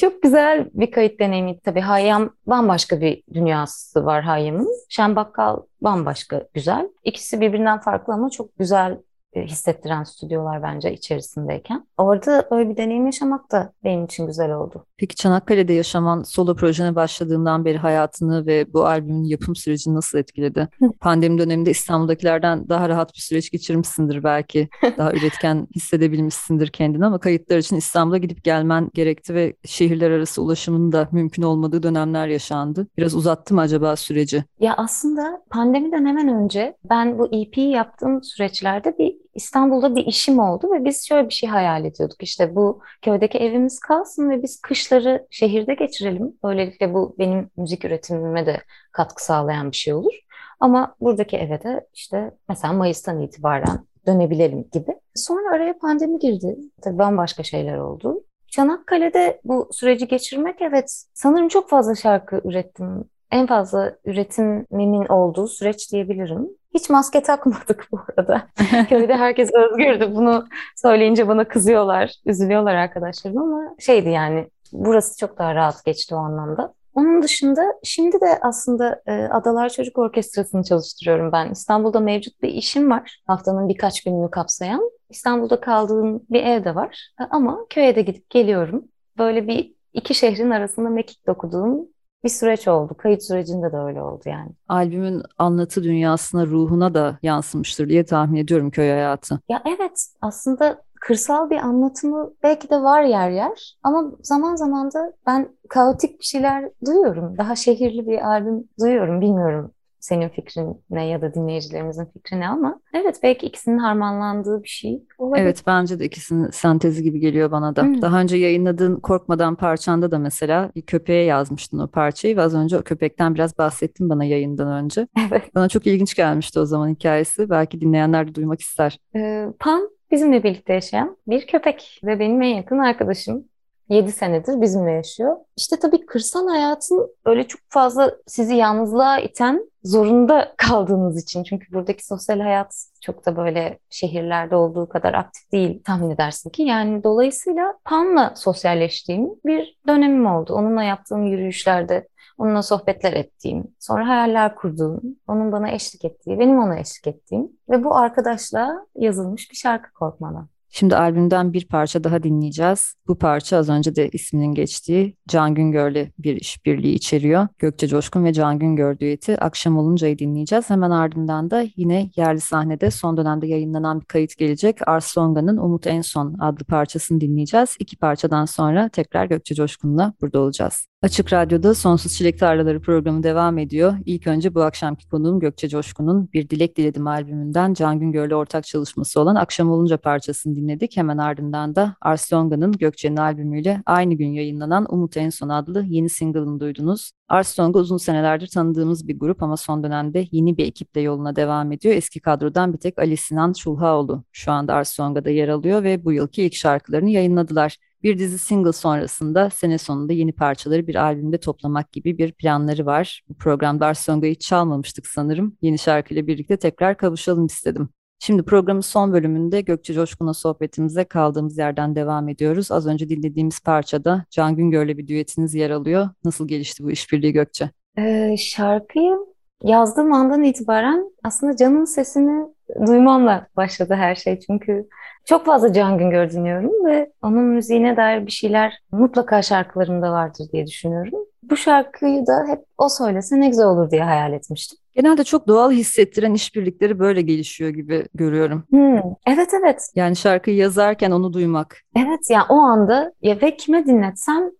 Çok 0.00 0.22
güzel 0.22 0.70
bir 0.74 0.90
kayıt 0.90 1.20
deneyimi 1.20 1.60
tabii. 1.60 1.80
Hayyam 1.80 2.30
bambaşka 2.46 3.00
bir 3.00 3.22
dünyası 3.34 4.04
var 4.04 4.22
Hayyam'ın. 4.22 4.68
Şen 4.88 5.16
Bakkal 5.16 5.62
bambaşka 5.80 6.44
güzel. 6.54 6.88
İkisi 7.04 7.40
birbirinden 7.40 7.80
farklı 7.80 8.14
ama 8.14 8.30
çok 8.30 8.58
güzel 8.58 8.98
hissettiren 9.36 10.04
stüdyolar 10.04 10.62
bence 10.62 10.92
içerisindeyken. 10.92 11.86
Orada 11.98 12.48
öyle 12.50 12.70
bir 12.70 12.76
deneyim 12.76 13.06
yaşamak 13.06 13.52
da 13.52 13.72
benim 13.84 14.04
için 14.04 14.26
güzel 14.26 14.52
oldu. 14.52 14.86
Peki 14.96 15.16
Çanakkale'de 15.16 15.72
yaşaman 15.72 16.22
solo 16.22 16.56
projene 16.56 16.94
başladığından 16.94 17.64
beri 17.64 17.78
hayatını 17.78 18.46
ve 18.46 18.72
bu 18.72 18.86
albümün 18.86 19.24
yapım 19.24 19.56
sürecini 19.56 19.94
nasıl 19.94 20.18
etkiledi? 20.18 20.68
Pandemi 21.00 21.38
döneminde 21.38 21.70
İstanbul'dakilerden 21.70 22.68
daha 22.68 22.88
rahat 22.88 23.14
bir 23.14 23.20
süreç 23.20 23.50
geçirmişsindir 23.50 24.24
belki. 24.24 24.68
Daha 24.98 25.12
üretken 25.12 25.66
hissedebilmişsindir 25.76 26.68
kendini 26.68 27.06
ama 27.06 27.18
kayıtlar 27.18 27.58
için 27.58 27.76
İstanbul'a 27.76 28.18
gidip 28.18 28.44
gelmen 28.44 28.90
gerekti 28.94 29.34
ve 29.34 29.54
şehirler 29.64 30.10
arası 30.10 30.42
ulaşımın 30.42 30.92
da 30.92 31.08
mümkün 31.12 31.42
olmadığı 31.42 31.82
dönemler 31.82 32.28
yaşandı. 32.28 32.86
Biraz 32.98 33.14
uzattı 33.14 33.54
mı 33.54 33.60
acaba 33.60 33.96
süreci? 33.96 34.44
Ya 34.60 34.74
aslında 34.76 35.42
pandemiden 35.50 36.06
hemen 36.06 36.28
önce 36.28 36.76
ben 36.90 37.18
bu 37.18 37.28
EP'yi 37.32 37.70
yaptığım 37.70 38.22
süreçlerde 38.22 38.98
bir 38.98 39.17
İstanbul'da 39.34 39.94
bir 39.96 40.06
işim 40.06 40.38
oldu 40.38 40.72
ve 40.72 40.84
biz 40.84 41.06
şöyle 41.06 41.28
bir 41.28 41.34
şey 41.34 41.50
hayal 41.50 41.84
ediyorduk. 41.84 42.22
İşte 42.22 42.54
bu 42.54 42.80
köydeki 43.02 43.38
evimiz 43.38 43.80
kalsın 43.80 44.30
ve 44.30 44.42
biz 44.42 44.60
kışları 44.60 45.26
şehirde 45.30 45.74
geçirelim. 45.74 46.38
Böylelikle 46.44 46.94
bu 46.94 47.14
benim 47.18 47.50
müzik 47.56 47.84
üretimime 47.84 48.46
de 48.46 48.62
katkı 48.92 49.24
sağlayan 49.24 49.70
bir 49.70 49.76
şey 49.76 49.94
olur. 49.94 50.14
Ama 50.60 50.94
buradaki 51.00 51.36
eve 51.36 51.62
de 51.62 51.86
işte 51.94 52.30
mesela 52.48 52.72
Mayıs'tan 52.72 53.20
itibaren 53.20 53.86
dönebilelim 54.06 54.68
gibi. 54.72 55.00
Sonra 55.14 55.54
araya 55.54 55.78
pandemi 55.78 56.18
girdi. 56.18 56.56
Tabii 56.82 56.98
bambaşka 56.98 57.42
şeyler 57.42 57.78
oldu. 57.78 58.24
Çanakkale'de 58.46 59.40
bu 59.44 59.68
süreci 59.72 60.08
geçirmek 60.08 60.62
evet 60.62 61.04
sanırım 61.14 61.48
çok 61.48 61.68
fazla 61.68 61.94
şarkı 61.94 62.40
ürettim. 62.44 63.04
En 63.30 63.46
fazla 63.46 63.96
üretimimin 64.04 65.06
olduğu 65.06 65.48
süreç 65.48 65.92
diyebilirim. 65.92 66.48
Hiç 66.74 66.90
maske 66.90 67.22
takmadık 67.22 67.88
bu 67.92 68.00
arada. 68.16 68.48
Köyde 68.88 69.16
herkes 69.16 69.50
özgürdü. 69.54 70.14
Bunu 70.14 70.48
söyleyince 70.76 71.28
bana 71.28 71.48
kızıyorlar, 71.48 72.14
üzülüyorlar 72.26 72.74
arkadaşlarım 72.74 73.38
ama 73.38 73.74
şeydi 73.78 74.08
yani 74.08 74.50
burası 74.72 75.18
çok 75.18 75.38
daha 75.38 75.54
rahat 75.54 75.84
geçti 75.84 76.14
o 76.14 76.18
anlamda. 76.18 76.74
Onun 76.94 77.22
dışında 77.22 77.62
şimdi 77.82 78.20
de 78.20 78.38
aslında 78.42 79.02
e, 79.06 79.12
Adalar 79.12 79.68
Çocuk 79.68 79.98
Orkestrası'nı 79.98 80.64
çalıştırıyorum 80.64 81.32
ben. 81.32 81.50
İstanbul'da 81.50 82.00
mevcut 82.00 82.42
bir 82.42 82.48
işim 82.48 82.90
var. 82.90 83.20
Haftanın 83.26 83.68
birkaç 83.68 84.04
gününü 84.04 84.30
kapsayan. 84.30 84.90
İstanbul'da 85.10 85.60
kaldığım 85.60 86.22
bir 86.30 86.42
ev 86.42 86.64
de 86.64 86.74
var. 86.74 87.10
Ama 87.30 87.58
köye 87.70 87.96
de 87.96 88.02
gidip 88.02 88.30
geliyorum. 88.30 88.84
Böyle 89.18 89.46
bir 89.48 89.74
iki 89.92 90.14
şehrin 90.14 90.50
arasında 90.50 90.88
mekik 90.88 91.26
dokuduğum 91.26 91.88
bir 92.24 92.28
süreç 92.28 92.68
oldu. 92.68 92.94
Kayıt 92.98 93.22
sürecinde 93.22 93.72
de 93.72 93.76
öyle 93.76 94.02
oldu 94.02 94.22
yani. 94.26 94.50
Albümün 94.68 95.22
anlatı 95.38 95.82
dünyasına, 95.82 96.46
ruhuna 96.46 96.94
da 96.94 97.18
yansımıştır 97.22 97.88
diye 97.88 98.04
tahmin 98.04 98.36
ediyorum 98.40 98.70
köy 98.70 98.90
hayatı. 98.90 99.40
Ya 99.48 99.62
evet 99.66 100.06
aslında 100.20 100.82
kırsal 101.00 101.50
bir 101.50 101.56
anlatımı 101.56 102.30
belki 102.42 102.70
de 102.70 102.82
var 102.82 103.02
yer 103.02 103.30
yer 103.30 103.76
ama 103.82 104.12
zaman 104.22 104.56
zaman 104.56 104.92
da 104.92 105.12
ben 105.26 105.48
kaotik 105.68 106.18
bir 106.20 106.24
şeyler 106.24 106.70
duyuyorum. 106.86 107.38
Daha 107.38 107.56
şehirli 107.56 108.06
bir 108.06 108.28
albüm 108.28 108.68
duyuyorum. 108.80 109.20
Bilmiyorum 109.20 109.72
senin 110.00 110.28
fikrin 110.28 110.84
ne 110.90 111.06
ya 111.06 111.22
da 111.22 111.34
dinleyicilerimizin 111.34 112.04
fikri 112.04 112.40
ne 112.40 112.48
ama 112.48 112.80
evet 112.94 113.20
belki 113.22 113.46
ikisinin 113.46 113.78
harmanlandığı 113.78 114.62
bir 114.62 114.68
şey 114.68 115.02
olabilir. 115.18 115.42
Evet 115.42 115.62
bence 115.66 115.98
de 116.00 116.04
ikisinin 116.04 116.50
sentezi 116.50 117.02
gibi 117.02 117.20
geliyor 117.20 117.50
bana 117.50 117.76
da. 117.76 117.82
Hmm. 117.82 118.02
Daha 118.02 118.20
önce 118.20 118.36
yayınladığın 118.36 118.96
Korkmadan 118.96 119.54
parçanda 119.54 120.10
da 120.10 120.18
mesela 120.18 120.70
bir 120.76 120.82
köpeğe 120.82 121.24
yazmıştın 121.24 121.78
o 121.78 121.86
parçayı 121.86 122.36
ve 122.36 122.42
az 122.42 122.54
önce 122.54 122.78
o 122.78 122.82
köpekten 122.82 123.34
biraz 123.34 123.58
bahsettin 123.58 124.08
bana 124.08 124.24
yayından 124.24 124.84
önce. 124.84 125.08
Evet. 125.30 125.54
Bana 125.54 125.68
çok 125.68 125.86
ilginç 125.86 126.14
gelmişti 126.14 126.60
o 126.60 126.64
zaman 126.64 126.88
hikayesi. 126.88 127.50
Belki 127.50 127.80
dinleyenler 127.80 128.28
de 128.28 128.34
duymak 128.34 128.60
ister. 128.60 128.98
Ee, 129.16 129.46
Pan 129.58 129.90
bizimle 130.10 130.42
birlikte 130.42 130.72
yaşayan 130.72 131.16
bir 131.26 131.46
köpek 131.46 132.00
ve 132.04 132.18
benim 132.18 132.42
en 132.42 132.54
yakın 132.54 132.78
arkadaşım. 132.78 133.44
7 133.88 134.12
senedir 134.12 134.60
bizimle 134.60 134.90
yaşıyor. 134.90 135.36
İşte 135.56 135.78
tabii 135.78 136.06
kırsal 136.06 136.48
hayatın 136.48 137.14
öyle 137.24 137.46
çok 137.46 137.60
fazla 137.68 138.16
sizi 138.26 138.54
yalnızlığa 138.54 139.18
iten 139.18 139.70
zorunda 139.84 140.54
kaldığınız 140.56 141.22
için. 141.22 141.44
Çünkü 141.44 141.72
buradaki 141.72 142.06
sosyal 142.06 142.40
hayat 142.40 142.84
çok 143.00 143.26
da 143.26 143.36
böyle 143.36 143.78
şehirlerde 143.90 144.56
olduğu 144.56 144.88
kadar 144.88 145.14
aktif 145.14 145.52
değil 145.52 145.82
tahmin 145.84 146.10
edersin 146.10 146.50
ki. 146.50 146.62
Yani 146.62 147.04
dolayısıyla 147.04 147.74
Pan'la 147.84 148.32
sosyalleştiğim 148.36 149.28
bir 149.46 149.78
dönemim 149.86 150.26
oldu. 150.26 150.54
Onunla 150.54 150.82
yaptığım 150.82 151.26
yürüyüşlerde 151.26 152.08
onunla 152.38 152.62
sohbetler 152.62 153.12
ettiğim, 153.12 153.64
sonra 153.78 154.08
hayaller 154.08 154.54
kurduğum, 154.54 155.02
onun 155.28 155.52
bana 155.52 155.70
eşlik 155.70 156.04
ettiği, 156.04 156.38
benim 156.38 156.58
ona 156.58 156.78
eşlik 156.78 157.06
ettiğim 157.06 157.52
ve 157.70 157.84
bu 157.84 157.96
arkadaşla 157.96 158.86
yazılmış 158.96 159.50
bir 159.50 159.56
şarkı 159.56 159.92
Korkmadan. 159.92 160.48
Şimdi 160.70 160.96
albümden 160.96 161.52
bir 161.52 161.68
parça 161.68 162.04
daha 162.04 162.22
dinleyeceğiz. 162.22 162.94
Bu 163.08 163.18
parça 163.18 163.56
az 163.56 163.68
önce 163.68 163.96
de 163.96 164.08
isminin 164.08 164.54
geçtiği 164.54 165.16
Can 165.28 165.54
Güngör'le 165.54 166.12
bir 166.18 166.36
işbirliği 166.36 166.94
içeriyor. 166.94 167.48
Gökçe 167.58 167.88
Coşkun 167.88 168.24
ve 168.24 168.32
Can 168.32 168.58
Güngör 168.58 168.98
düeti 168.98 169.40
Akşam 169.40 169.78
Olunca'yı 169.78 170.18
dinleyeceğiz. 170.18 170.70
Hemen 170.70 170.90
ardından 170.90 171.50
da 171.50 171.64
yine 171.76 172.10
yerli 172.16 172.40
sahnede 172.40 172.90
son 172.90 173.16
dönemde 173.16 173.46
yayınlanan 173.46 174.00
bir 174.00 174.06
kayıt 174.06 174.36
gelecek. 174.36 174.88
Arslonga'nın 174.88 175.56
Umut 175.56 175.86
En 175.86 176.00
Son 176.00 176.34
adlı 176.38 176.64
parçasını 176.64 177.20
dinleyeceğiz. 177.20 177.76
İki 177.78 177.96
parçadan 177.96 178.44
sonra 178.44 178.88
tekrar 178.88 179.26
Gökçe 179.26 179.54
Coşkun'la 179.54 180.12
burada 180.20 180.40
olacağız. 180.40 180.88
Açık 181.02 181.32
Radyo'da 181.32 181.74
Sonsuz 181.74 182.12
Çilek 182.12 182.38
Tarlaları 182.38 182.80
programı 182.80 183.22
devam 183.22 183.58
ediyor. 183.58 183.94
İlk 184.04 184.26
önce 184.26 184.54
bu 184.54 184.62
akşamki 184.62 185.08
konuğum 185.08 185.40
Gökçe 185.40 185.68
Coşkun'un 185.68 186.28
Bir 186.32 186.50
Dilek 186.50 186.76
Diledim 186.76 187.06
albümünden 187.06 187.74
Can 187.74 188.00
Güngör'le 188.00 188.34
ortak 188.34 188.64
çalışması 188.64 189.20
olan 189.20 189.34
Akşam 189.34 189.70
Olunca 189.70 189.96
parçasını 189.96 190.56
dinledik. 190.58 190.96
Hemen 190.96 191.18
ardından 191.18 191.76
da 191.76 191.96
Ars 192.00 192.32
Longa'nın 192.32 192.72
Gökçe'nin 192.72 193.16
albümüyle 193.16 193.82
aynı 193.86 194.14
gün 194.14 194.28
yayınlanan 194.28 194.86
Umut 194.88 195.16
En 195.16 195.30
Son 195.30 195.48
adlı 195.48 195.84
yeni 195.84 196.08
single'ını 196.08 196.60
duydunuz. 196.60 197.12
Ars 197.28 197.60
Longa 197.60 197.78
uzun 197.78 197.96
senelerdir 197.96 198.46
tanıdığımız 198.46 199.08
bir 199.08 199.18
grup 199.18 199.42
ama 199.42 199.56
son 199.56 199.84
dönemde 199.84 200.26
yeni 200.32 200.56
bir 200.58 200.66
ekiple 200.66 201.00
yoluna 201.00 201.36
devam 201.36 201.72
ediyor. 201.72 201.94
Eski 201.94 202.20
kadrodan 202.20 202.72
bir 202.72 202.78
tek 202.78 202.98
Ali 202.98 203.16
Sinan 203.16 203.52
Çulhaoğlu 203.52 204.24
şu 204.32 204.52
anda 204.52 204.74
Ars 204.74 205.00
Longa'da 205.00 205.30
yer 205.30 205.48
alıyor 205.48 205.82
ve 205.82 206.04
bu 206.04 206.12
yılki 206.12 206.42
ilk 206.42 206.54
şarkılarını 206.54 207.10
yayınladılar. 207.10 207.76
Bir 208.02 208.18
dizi 208.18 208.38
single 208.38 208.72
sonrasında 208.72 209.50
sene 209.50 209.78
sonunda 209.78 210.12
yeni 210.12 210.32
parçaları 210.32 210.86
bir 210.86 210.94
albümde 210.94 211.38
toplamak 211.38 211.92
gibi 211.92 212.18
bir 212.18 212.32
planları 212.32 212.86
var. 212.86 213.22
Bu 213.28 213.34
programda 213.34 213.86
Arsonga'yı 213.86 214.34
hiç 214.34 214.40
çalmamıştık 214.40 215.06
sanırım. 215.06 215.56
Yeni 215.62 215.78
şarkıyla 215.78 216.26
birlikte 216.26 216.56
tekrar 216.56 216.96
kavuşalım 216.96 217.46
istedim. 217.46 217.88
Şimdi 218.18 218.42
programın 218.42 218.80
son 218.80 219.12
bölümünde 219.12 219.60
Gökçe 219.60 219.94
Coşkun'la 219.94 220.34
sohbetimize 220.34 221.04
kaldığımız 221.04 221.58
yerden 221.58 221.94
devam 221.94 222.28
ediyoruz. 222.28 222.72
Az 222.72 222.86
önce 222.86 223.08
dinlediğimiz 223.08 223.60
parçada 223.60 224.24
Can 224.30 224.56
Güngör'le 224.56 224.98
bir 224.98 225.06
düetiniz 225.08 225.54
yer 225.54 225.70
alıyor. 225.70 226.08
Nasıl 226.24 226.48
gelişti 226.48 226.84
bu 226.84 226.90
işbirliği 226.90 227.32
Gökçe? 227.32 227.70
Ee, 227.98 228.36
şarkıyı 228.38 229.18
yazdığım 229.62 230.12
andan 230.12 230.42
itibaren 230.42 231.10
aslında 231.24 231.56
Can'ın 231.56 231.84
sesini 231.84 232.46
duymamla 232.86 233.46
başladı 233.56 233.94
her 233.94 234.14
şey. 234.14 234.40
Çünkü 234.40 234.88
çok 235.24 235.46
fazla 235.46 235.72
Can 235.72 235.98
Güngör 235.98 236.30
dinliyorum 236.30 236.86
ve 236.86 237.12
onun 237.22 237.44
müziğine 237.44 237.96
dair 237.96 238.26
bir 238.26 238.30
şeyler 238.30 238.78
mutlaka 238.92 239.42
şarkılarımda 239.42 240.12
vardır 240.12 240.44
diye 240.52 240.66
düşünüyorum. 240.66 241.12
Bu 241.42 241.56
şarkıyı 241.56 242.26
da 242.26 242.44
hep 242.48 242.64
o 242.78 242.88
söylese 242.88 243.40
ne 243.40 243.48
güzel 243.48 243.66
olur 243.66 243.90
diye 243.90 244.02
hayal 244.02 244.32
etmiştim. 244.32 244.78
Genelde 244.94 245.24
çok 245.24 245.48
doğal 245.48 245.70
hissettiren 245.70 246.34
işbirlikleri 246.34 246.98
böyle 246.98 247.22
gelişiyor 247.22 247.70
gibi 247.70 248.06
görüyorum. 248.14 248.64
Hmm, 248.70 249.00
evet 249.26 249.50
evet. 249.62 249.90
Yani 249.94 250.16
şarkıyı 250.16 250.56
yazarken 250.56 251.10
onu 251.10 251.32
duymak. 251.32 251.82
Evet 251.96 252.20
yani 252.30 252.44
o 252.48 252.54
anda 252.54 253.12
ya 253.22 253.36
ve 253.42 253.56
kime 253.56 253.86
dinletsem 253.86 254.50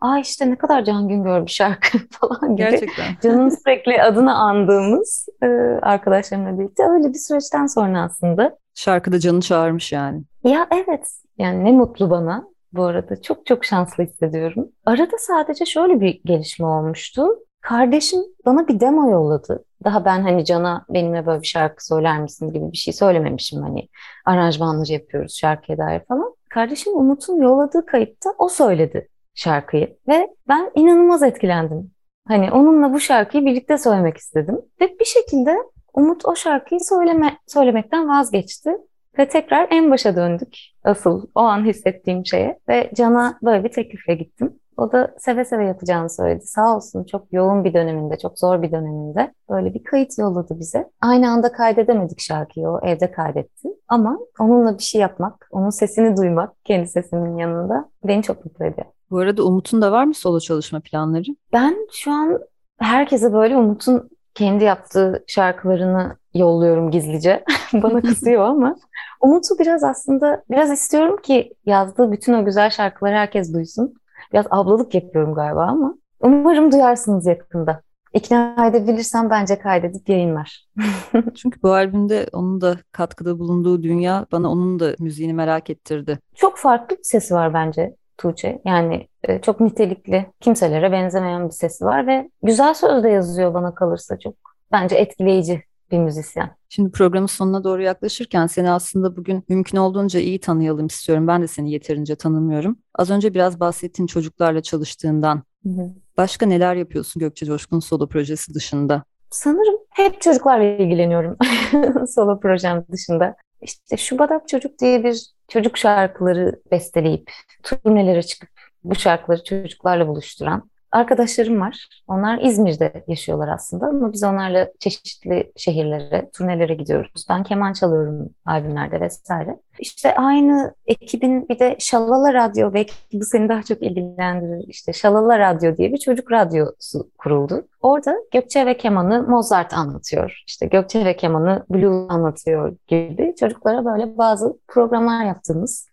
aa 0.00 0.18
işte 0.18 0.50
ne 0.50 0.56
kadar 0.56 0.84
Can 0.84 1.08
Güngör 1.08 1.46
bir 1.46 1.50
şarkı 1.50 1.98
falan 2.10 2.56
gibi. 2.56 2.70
Gerçekten. 2.70 3.04
Can'ın 3.22 3.48
sürekli 3.48 4.02
adını 4.02 4.34
andığımız 4.34 5.28
e, 5.42 5.46
arkadaşlarımla 5.82 6.58
birlikte 6.58 6.82
öyle 6.82 7.08
bir 7.08 7.18
süreçten 7.18 7.66
sonra 7.66 8.02
aslında. 8.02 8.58
Şarkıda 8.74 9.20
Can'ı 9.20 9.40
çağırmış 9.40 9.92
yani. 9.92 10.22
Ya 10.44 10.66
evet 10.70 11.06
yani 11.38 11.64
ne 11.64 11.72
mutlu 11.72 12.10
bana 12.10 12.44
bu 12.72 12.84
arada 12.84 13.22
çok 13.22 13.46
çok 13.46 13.64
şanslı 13.64 14.04
hissediyorum. 14.04 14.68
Arada 14.86 15.16
sadece 15.18 15.64
şöyle 15.64 16.00
bir 16.00 16.20
gelişme 16.24 16.66
olmuştu. 16.66 17.26
Kardeşim 17.60 18.20
bana 18.46 18.68
bir 18.68 18.80
demo 18.80 19.10
yolladı. 19.10 19.64
Daha 19.84 20.04
ben 20.04 20.22
hani 20.22 20.44
Can'a 20.44 20.84
benimle 20.88 21.26
böyle 21.26 21.42
bir 21.42 21.46
şarkı 21.46 21.86
söyler 21.86 22.20
misin 22.20 22.52
gibi 22.52 22.72
bir 22.72 22.76
şey 22.76 22.94
söylememişim. 22.94 23.62
Hani 23.62 23.88
aranjmanları 24.24 24.92
yapıyoruz 24.92 25.36
şarkıya 25.36 25.78
dair 25.78 26.00
falan. 26.08 26.34
Kardeşim 26.50 26.96
Umut'un 26.96 27.40
yolladığı 27.42 27.86
kayıtta 27.86 28.30
o 28.38 28.48
söyledi 28.48 29.08
şarkıyı. 29.36 29.96
Ve 30.08 30.28
ben 30.48 30.70
inanılmaz 30.74 31.22
etkilendim. 31.22 31.90
Hani 32.28 32.52
onunla 32.52 32.92
bu 32.92 33.00
şarkıyı 33.00 33.46
birlikte 33.46 33.78
söylemek 33.78 34.16
istedim. 34.16 34.60
Ve 34.80 34.98
bir 35.00 35.04
şekilde 35.04 35.56
Umut 35.94 36.26
o 36.26 36.36
şarkıyı 36.36 36.80
söyleme, 36.80 37.38
söylemekten 37.46 38.08
vazgeçti. 38.08 38.70
Ve 39.18 39.28
tekrar 39.28 39.68
en 39.70 39.90
başa 39.90 40.16
döndük. 40.16 40.56
Asıl 40.84 41.26
o 41.34 41.40
an 41.40 41.64
hissettiğim 41.64 42.26
şeye. 42.26 42.58
Ve 42.68 42.90
Can'a 42.94 43.38
böyle 43.42 43.64
bir 43.64 43.72
teklifle 43.72 44.14
gittim. 44.14 44.60
O 44.76 44.92
da 44.92 45.14
seve 45.18 45.44
seve 45.44 45.66
yapacağını 45.66 46.10
söyledi. 46.10 46.46
Sağ 46.46 46.76
olsun 46.76 47.04
çok 47.04 47.32
yoğun 47.32 47.64
bir 47.64 47.74
döneminde, 47.74 48.18
çok 48.18 48.38
zor 48.38 48.62
bir 48.62 48.72
döneminde 48.72 49.34
böyle 49.50 49.74
bir 49.74 49.84
kayıt 49.84 50.18
yolladı 50.18 50.58
bize. 50.58 50.90
Aynı 51.00 51.30
anda 51.30 51.52
kaydedemedik 51.52 52.20
şarkıyı, 52.20 52.68
o 52.68 52.80
evde 52.86 53.10
kaydetti. 53.10 53.68
Ama 53.88 54.18
onunla 54.40 54.78
bir 54.78 54.82
şey 54.82 55.00
yapmak, 55.00 55.48
onun 55.50 55.70
sesini 55.70 56.16
duymak 56.16 56.64
kendi 56.64 56.88
sesimin 56.88 57.36
yanında 57.36 57.88
beni 58.04 58.22
çok 58.22 58.44
mutlu 58.44 58.64
ediyor. 58.64 58.86
Bu 59.10 59.18
arada 59.18 59.44
Umut'un 59.44 59.82
da 59.82 59.92
var 59.92 60.04
mı 60.04 60.14
solo 60.14 60.40
çalışma 60.40 60.80
planları? 60.80 61.36
Ben 61.52 61.76
şu 61.92 62.10
an 62.10 62.38
herkese 62.78 63.32
böyle 63.32 63.56
Umut'un 63.56 64.10
kendi 64.34 64.64
yaptığı 64.64 65.24
şarkılarını 65.26 66.16
yolluyorum 66.34 66.90
gizlice. 66.90 67.44
Bana 67.72 68.00
kızıyor 68.00 68.42
ama 68.48 68.76
Umut'u 69.20 69.58
biraz 69.58 69.84
aslında 69.84 70.44
biraz 70.50 70.70
istiyorum 70.70 71.16
ki 71.22 71.54
yazdığı 71.66 72.12
bütün 72.12 72.32
o 72.32 72.44
güzel 72.44 72.70
şarkıları 72.70 73.14
herkes 73.14 73.54
duysun. 73.54 73.94
Biraz 74.32 74.46
ablalık 74.50 74.94
yapıyorum 74.94 75.34
galiba 75.34 75.62
ama 75.62 75.94
umarım 76.20 76.72
duyarsınız 76.72 77.26
yakında. 77.26 77.80
İkna 78.14 78.66
edebilirsem 78.66 79.30
bence 79.30 79.58
kaydedip 79.58 80.08
yayınlar. 80.08 80.66
Çünkü 81.34 81.62
bu 81.62 81.72
albümde 81.72 82.26
onun 82.32 82.60
da 82.60 82.76
katkıda 82.92 83.38
bulunduğu 83.38 83.82
dünya 83.82 84.26
bana 84.32 84.50
onun 84.50 84.80
da 84.80 84.94
müziğini 84.98 85.34
merak 85.34 85.70
ettirdi. 85.70 86.18
Çok 86.34 86.56
farklı 86.58 86.96
bir 86.96 87.02
sesi 87.02 87.34
var 87.34 87.54
bence 87.54 87.96
Tuğçe. 88.18 88.62
Yani 88.64 89.08
e, 89.24 89.40
çok 89.40 89.60
nitelikli, 89.60 90.26
kimselere 90.40 90.92
benzemeyen 90.92 91.46
bir 91.46 91.52
sesi 91.52 91.84
var 91.84 92.06
ve 92.06 92.30
güzel 92.42 92.74
sözle 92.74 93.10
yazıyor 93.10 93.54
bana 93.54 93.74
kalırsa 93.74 94.18
çok. 94.18 94.34
Bence 94.72 94.96
etkileyici 94.96 95.62
bir 95.90 95.98
müzisyen. 95.98 96.50
Şimdi 96.68 96.90
programın 96.90 97.26
sonuna 97.26 97.64
doğru 97.64 97.82
yaklaşırken 97.82 98.46
seni 98.46 98.70
aslında 98.70 99.16
bugün 99.16 99.44
mümkün 99.48 99.78
olduğunca 99.78 100.20
iyi 100.20 100.40
tanıyalım 100.40 100.86
istiyorum. 100.86 101.26
Ben 101.26 101.42
de 101.42 101.46
seni 101.46 101.72
yeterince 101.72 102.16
tanımıyorum. 102.16 102.76
Az 102.94 103.10
önce 103.10 103.34
biraz 103.34 103.60
bahsettin 103.60 104.06
çocuklarla 104.06 104.62
çalıştığından. 104.62 105.42
Hı 105.62 105.68
hı. 105.68 105.90
Başka 106.16 106.46
neler 106.46 106.74
yapıyorsun 106.74 107.20
Gökçe 107.20 107.46
Coşkun 107.46 107.80
solo 107.80 108.08
projesi 108.08 108.54
dışında? 108.54 109.04
Sanırım 109.30 109.76
hep 109.90 110.20
çocuklarla 110.20 110.64
ilgileniyorum 110.64 111.36
solo 112.14 112.40
projem 112.40 112.84
dışında. 112.92 113.36
İşte 113.66 113.96
Şubadak 113.96 114.48
Çocuk 114.48 114.78
diye 114.78 115.04
bir 115.04 115.26
çocuk 115.48 115.78
şarkıları 115.78 116.60
besteleyip 116.70 117.30
turnelere 117.62 118.22
çıkıp 118.22 118.48
bu 118.84 118.94
şarkıları 118.94 119.44
çocuklarla 119.44 120.08
buluşturan 120.08 120.70
arkadaşlarım 120.96 121.60
var. 121.60 121.88
Onlar 122.08 122.38
İzmir'de 122.42 123.04
yaşıyorlar 123.08 123.48
aslında 123.48 123.86
ama 123.86 124.12
biz 124.12 124.24
onlarla 124.24 124.68
çeşitli 124.78 125.52
şehirlere, 125.56 126.30
turnelere 126.34 126.74
gidiyoruz. 126.74 127.26
Ben 127.28 127.42
keman 127.42 127.72
çalıyorum 127.72 128.30
albümlerde 128.46 129.00
vesaire. 129.00 129.58
İşte 129.78 130.14
aynı 130.14 130.74
ekibin 130.86 131.48
bir 131.48 131.58
de 131.58 131.76
Şalala 131.78 132.34
Radyo 132.34 132.74
belki 132.74 132.92
bu 133.12 133.24
seni 133.24 133.48
daha 133.48 133.62
çok 133.62 133.82
ilgilendirir. 133.82 134.64
İşte 134.68 134.92
Şalala 134.92 135.38
Radyo 135.38 135.76
diye 135.76 135.92
bir 135.92 135.98
çocuk 135.98 136.32
radyosu 136.32 137.10
kuruldu. 137.18 137.68
Orada 137.80 138.16
Gökçe 138.32 138.66
ve 138.66 138.76
kemanı 138.76 139.22
Mozart 139.22 139.74
anlatıyor. 139.74 140.42
İşte 140.46 140.66
Gökçe 140.66 141.04
ve 141.04 141.16
kemanı 141.16 141.66
blues 141.70 142.10
anlatıyor 142.10 142.76
gibi 142.86 143.34
çocuklara 143.40 143.84
böyle 143.84 144.18
bazı 144.18 144.58
programlar 144.68 145.24
yaptığımız 145.24 145.88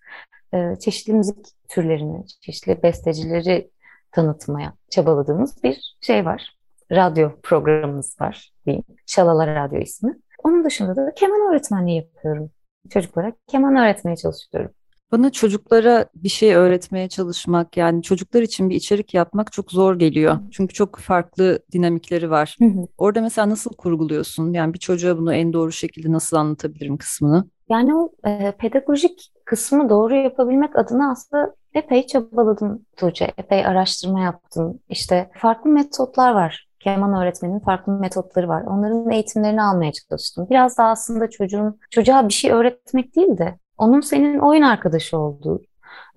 e, 0.54 0.76
çeşitli 0.80 1.14
müzik 1.14 1.38
türlerini, 1.70 2.26
çeşitli 2.42 2.84
bestecileri 2.84 3.70
tanıtmaya 4.14 4.74
çabaladığımız 4.90 5.64
bir 5.64 5.98
şey 6.02 6.26
var. 6.26 6.58
Radyo 6.92 7.32
programımız 7.44 8.22
var 8.22 8.52
diyeyim. 8.66 8.84
Şalala 9.06 9.48
Radyo 9.48 9.80
ismi. 9.80 10.18
Onun 10.44 10.66
dışında 10.66 10.96
da 10.96 11.14
keman 11.16 11.52
öğretmenliği 11.52 11.98
yapıyorum. 11.98 12.52
Çocuklara 12.90 13.34
keman 13.48 13.76
öğretmeye 13.76 14.16
çalışıyorum. 14.16 14.72
Bana 15.12 15.32
çocuklara 15.32 16.06
bir 16.16 16.30
şey 16.30 16.56
öğretmeye 16.56 17.10
çalışmak 17.10 17.78
yani 17.78 18.04
çocuklar 18.04 18.42
için 18.42 18.70
bir 18.70 18.76
içerik 18.76 19.14
yapmak 19.14 19.52
çok 19.52 19.72
zor 19.72 19.96
geliyor. 19.96 20.38
Çünkü 20.52 20.74
çok 20.74 20.98
farklı 20.98 21.60
dinamikleri 21.72 22.30
var. 22.30 22.58
Orada 22.98 23.22
mesela 23.22 23.50
nasıl 23.50 23.74
kurguluyorsun? 23.74 24.54
Yani 24.54 24.74
bir 24.74 24.80
çocuğa 24.80 25.18
bunu 25.18 25.34
en 25.34 25.54
doğru 25.54 25.72
şekilde 25.72 26.12
nasıl 26.12 26.38
anlatabilirim 26.38 26.98
kısmını? 26.98 27.46
Yani 27.70 27.96
o 27.96 28.12
e, 28.26 28.52
pedagojik 28.52 29.32
kısmı 29.46 29.90
doğru 29.90 30.16
yapabilmek 30.16 30.76
adına 30.76 31.12
aslında 31.12 31.56
epey 31.74 32.08
çabaladım 32.08 32.86
Tuğçe. 32.98 33.32
Epey 33.38 33.66
araştırma 33.66 34.20
yaptım. 34.20 34.80
İşte 34.90 35.30
farklı 35.34 35.70
metotlar 35.70 36.34
var. 36.34 36.68
Keman 36.80 37.22
öğretmeninin 37.22 37.60
farklı 37.60 37.94
metotları 37.94 38.48
var. 38.48 38.64
Onların 38.64 39.10
eğitimlerini 39.10 39.64
almaya 39.64 39.92
çalıştım. 39.92 40.48
Biraz 40.50 40.78
da 40.78 40.84
aslında 40.84 41.30
çocuğun 41.30 41.80
çocuğa 41.90 42.28
bir 42.28 42.34
şey 42.34 42.52
öğretmek 42.52 43.16
değil 43.16 43.38
de 43.38 43.60
onun 43.78 44.02
senin 44.02 44.40
oyun 44.40 44.62
arkadaşı 44.62 45.18
olduğu 45.18 45.62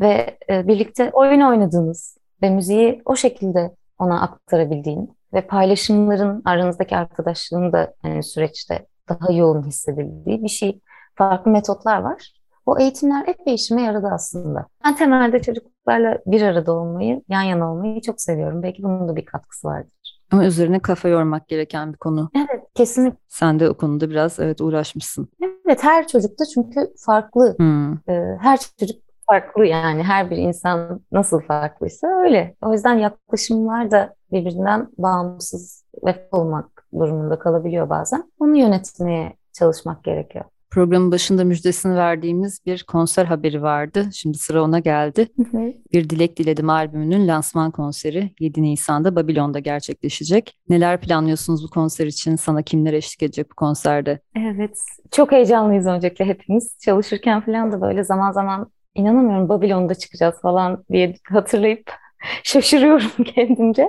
ve 0.00 0.38
e, 0.50 0.68
birlikte 0.68 1.10
oyun 1.12 1.40
oynadığınız 1.40 2.18
ve 2.42 2.50
müziği 2.50 3.02
o 3.04 3.16
şekilde 3.16 3.74
ona 3.98 4.20
aktarabildiğin 4.20 5.16
ve 5.34 5.46
paylaşımların 5.46 6.42
aranızdaki 6.44 6.96
arkadaşlığın 6.96 7.72
da 7.72 7.94
yani 8.04 8.22
süreçte 8.22 8.86
daha 9.08 9.32
yoğun 9.32 9.66
hissedildiği 9.66 10.42
bir 10.42 10.48
şey. 10.48 10.80
Farklı 11.14 11.50
metotlar 11.50 12.00
var. 12.00 12.32
O 12.66 12.78
eğitimler 12.78 13.28
epey 13.28 13.54
işime 13.54 13.82
yaradı 13.82 14.06
aslında. 14.12 14.66
Ben 14.84 14.96
temelde 14.96 15.42
çocuklarla 15.42 16.18
bir 16.26 16.42
arada 16.42 16.72
olmayı, 16.72 17.22
yan 17.28 17.42
yana 17.42 17.72
olmayı 17.72 18.00
çok 18.00 18.20
seviyorum. 18.20 18.62
Belki 18.62 18.82
bunun 18.82 19.08
da 19.08 19.16
bir 19.16 19.24
katkısı 19.24 19.68
vardır. 19.68 19.92
Ama 20.30 20.44
üzerine 20.44 20.80
kafa 20.80 21.08
yormak 21.08 21.48
gereken 21.48 21.92
bir 21.92 21.98
konu. 21.98 22.30
Evet, 22.36 22.64
kesinlikle. 22.74 23.18
Sen 23.28 23.60
de 23.60 23.70
o 23.70 23.74
konuda 23.74 24.10
biraz 24.10 24.40
evet 24.40 24.60
uğraşmışsın. 24.60 25.28
Evet, 25.66 25.84
her 25.84 26.08
çocukta 26.08 26.44
çünkü 26.54 26.92
farklı. 27.06 27.54
Hmm. 27.58 27.92
Ee, 27.92 28.36
her 28.40 28.58
çocuk 28.80 29.02
farklı 29.30 29.66
yani 29.66 30.02
her 30.02 30.30
bir 30.30 30.36
insan 30.36 31.00
nasıl 31.12 31.40
farklıysa 31.40 32.08
öyle. 32.08 32.54
O 32.62 32.72
yüzden 32.72 32.94
yaklaşımlar 32.94 33.90
da 33.90 34.14
birbirinden 34.32 34.88
bağımsız 34.98 35.84
ve 36.06 36.28
olmak 36.32 36.86
durumunda 36.98 37.38
kalabiliyor 37.38 37.90
bazen. 37.90 38.32
Onu 38.38 38.56
yönetmeye 38.56 39.36
çalışmak 39.52 40.04
gerekiyor. 40.04 40.44
Programın 40.76 41.12
başında 41.12 41.44
müjdesini 41.44 41.96
verdiğimiz 41.96 42.66
bir 42.66 42.82
konser 42.82 43.24
haberi 43.24 43.62
vardı. 43.62 44.08
Şimdi 44.12 44.38
sıra 44.38 44.62
ona 44.62 44.78
geldi. 44.78 45.28
Hı 45.36 45.58
hı. 45.58 45.72
Bir 45.92 46.10
Dilek 46.10 46.38
Diledim 46.38 46.70
albümünün 46.70 47.28
lansman 47.28 47.70
konseri 47.70 48.30
7 48.40 48.62
Nisan'da 48.62 49.16
Babilon'da 49.16 49.58
gerçekleşecek. 49.58 50.58
Neler 50.68 51.00
planlıyorsunuz 51.00 51.64
bu 51.64 51.70
konser 51.70 52.06
için? 52.06 52.36
Sana 52.36 52.62
kimler 52.62 52.92
eşlik 52.92 53.22
edecek 53.22 53.50
bu 53.50 53.54
konserde? 53.54 54.20
Evet, 54.36 54.78
çok 55.10 55.32
heyecanlıyız 55.32 55.86
öncelikle 55.86 56.24
hepimiz. 56.24 56.78
Çalışırken 56.84 57.40
falan 57.40 57.72
da 57.72 57.80
böyle 57.80 58.04
zaman 58.04 58.32
zaman 58.32 58.70
inanamıyorum 58.94 59.48
Babilon'da 59.48 59.94
çıkacağız 59.94 60.40
falan 60.42 60.84
diye 60.90 61.14
hatırlayıp 61.28 61.90
şaşırıyorum 62.42 63.24
kendimce. 63.24 63.88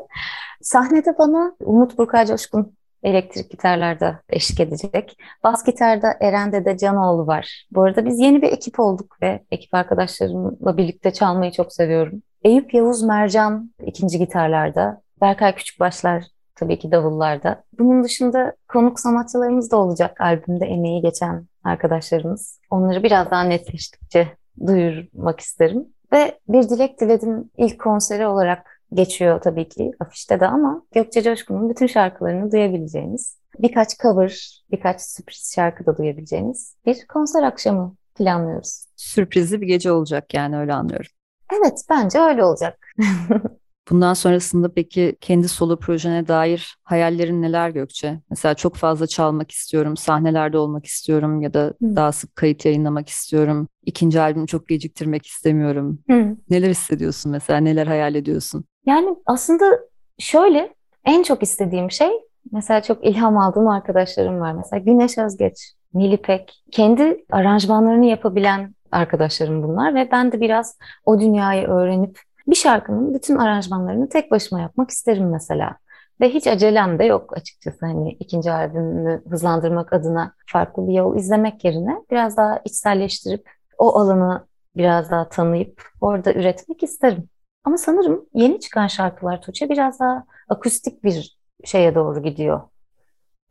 Sahnede 0.62 1.18
bana 1.18 1.56
Umut 1.60 1.98
Burkay 1.98 2.26
Coşkun 2.26 2.77
elektrik 3.04 3.52
gitarlarda 3.52 4.20
eşlik 4.30 4.60
edecek. 4.60 5.18
Bas 5.44 5.64
gitarda 5.66 6.08
Eren 6.22 6.52
Dede 6.52 6.78
Canoğlu 6.78 7.28
var. 7.28 7.66
Bu 7.72 7.84
arada 7.84 8.06
biz 8.06 8.20
yeni 8.20 8.42
bir 8.42 8.52
ekip 8.52 8.80
olduk 8.80 9.18
ve 9.22 9.44
ekip 9.52 9.74
arkadaşlarımla 9.74 10.78
birlikte 10.78 11.14
çalmayı 11.14 11.52
çok 11.52 11.74
seviyorum. 11.74 12.22
Eyüp 12.44 12.74
Yavuz 12.74 13.04
Mercan 13.04 13.72
ikinci 13.86 14.20
gitarlarda. 14.20 15.02
Berkay 15.22 15.56
Küçükbaşlar 15.56 16.24
tabii 16.56 16.80
ki 16.80 16.92
davullarda. 16.92 17.64
Bunun 17.80 18.04
dışında 18.04 18.56
konuk 18.68 19.00
sanatçılarımız 19.00 19.72
da 19.72 19.78
olacak 19.78 20.22
albümde 20.22 20.66
emeği 20.66 21.02
geçen 21.02 21.46
arkadaşlarımız. 21.64 22.60
Onları 22.70 23.04
biraz 23.04 23.32
daha 23.32 23.44
netleştikçe 23.44 24.28
duyurmak 24.68 25.40
isterim. 25.40 25.86
Ve 26.14 26.40
bir 26.48 26.70
dilek 26.70 27.02
diledim 27.02 27.50
ilk 27.58 27.80
konseri 27.80 28.28
olarak 28.28 28.77
geçiyor 28.94 29.42
tabii 29.42 29.70
ki 29.70 29.92
afişte 30.00 30.40
de 30.40 30.48
ama 30.48 30.84
Gökçe 30.92 31.24
Coşkun'un 31.24 31.70
bütün 31.70 31.88
şarkılarını 31.88 32.52
duyabileceğiniz, 32.52 33.38
birkaç 33.60 34.00
cover, 34.00 34.64
birkaç 34.72 35.02
sürpriz 35.02 35.52
şarkı 35.56 35.86
da 35.86 35.98
duyabileceğiniz 35.98 36.76
bir 36.86 37.08
konser 37.08 37.44
akşamı 37.44 37.96
planlıyoruz. 38.16 38.86
Sürprizli 38.96 39.62
bir 39.62 39.68
gece 39.68 39.92
olacak 39.92 40.34
yani 40.34 40.58
öyle 40.58 40.74
anlıyorum. 40.74 41.12
Evet 41.60 41.84
bence 41.90 42.20
öyle 42.20 42.44
olacak. 42.44 42.88
Bundan 43.90 44.14
sonrasında 44.14 44.74
peki 44.74 45.18
kendi 45.22 45.48
solo 45.48 45.80
projene 45.80 46.28
dair 46.28 46.78
hayallerin 46.84 47.42
neler 47.42 47.70
Gökçe? 47.70 48.22
Mesela 48.30 48.54
çok 48.54 48.76
fazla 48.76 49.08
çalmak 49.08 49.52
istiyorum, 49.52 49.98
sahnelerde 49.98 50.58
olmak 50.58 50.86
istiyorum 50.86 51.42
ya 51.42 51.54
da 51.54 51.74
hmm. 51.80 51.96
daha 51.96 52.12
sık 52.12 52.36
kayıt 52.36 52.66
yayınlamak 52.66 53.10
istiyorum. 53.10 53.68
İkinci 53.86 54.22
albümü 54.22 54.48
çok 54.48 54.68
geciktirmek 54.68 55.26
istemiyorum. 55.26 56.00
Hmm. 56.08 56.36
Neler 56.50 56.70
hissediyorsun 56.70 57.32
mesela, 57.32 57.60
neler 57.60 57.88
hayal 57.88 58.16
ediyorsun? 58.16 58.66
Yani 58.88 59.16
aslında 59.26 59.80
şöyle 60.20 60.74
en 61.06 61.24
çok 61.24 61.44
istediğim 61.44 61.92
şey 61.92 62.12
mesela 62.52 62.82
çok 62.82 63.06
ilham 63.06 63.38
aldığım 63.38 63.68
arkadaşlarım 63.68 64.40
var. 64.40 64.54
Mesela 64.54 64.80
Güneş 64.80 65.18
Özgeç, 65.18 65.74
Nilipek 65.94 66.64
kendi 66.72 67.26
aranjmanlarını 67.32 68.06
yapabilen 68.06 68.76
arkadaşlarım 68.92 69.64
bunlar 69.64 69.96
ve 69.96 70.12
ben 70.12 70.32
de 70.32 70.42
biraz 70.42 70.78
o 71.06 71.20
dünyayı 71.20 71.68
öğrenip 71.68 72.20
bir 72.48 72.56
şarkının 72.56 73.14
bütün 73.14 73.36
aranjmanlarını 73.36 74.10
tek 74.10 74.32
başıma 74.32 74.62
yapmak 74.62 74.90
isterim 74.90 75.30
mesela. 75.30 75.78
Ve 76.22 76.30
hiç 76.30 76.48
acelem 76.48 77.00
de 77.00 77.04
yok 77.04 77.38
açıkçası 77.38 77.86
hani 77.86 78.12
ikinci 78.12 78.52
albümünü 78.52 79.22
hızlandırmak 79.30 79.94
adına 79.94 80.34
farklı 80.52 80.88
bir 80.88 80.94
yol 80.94 81.16
izlemek 81.16 81.64
yerine 81.64 81.98
biraz 82.12 82.38
daha 82.38 82.62
içselleştirip 82.66 83.50
o 83.78 84.00
alanı 84.00 84.46
biraz 84.78 85.12
daha 85.12 85.30
tanıyıp 85.30 85.82
orada 86.02 86.34
üretmek 86.34 86.84
isterim. 86.84 87.30
Ama 87.68 87.78
sanırım 87.78 88.26
yeni 88.34 88.60
çıkan 88.60 88.88
şarkılar 88.88 89.42
Tuğçe 89.42 89.70
biraz 89.70 90.00
daha 90.00 90.26
akustik 90.50 91.04
bir 91.04 91.38
şeye 91.64 91.96
doğru 91.96 92.24
gidiyor. 92.24 92.62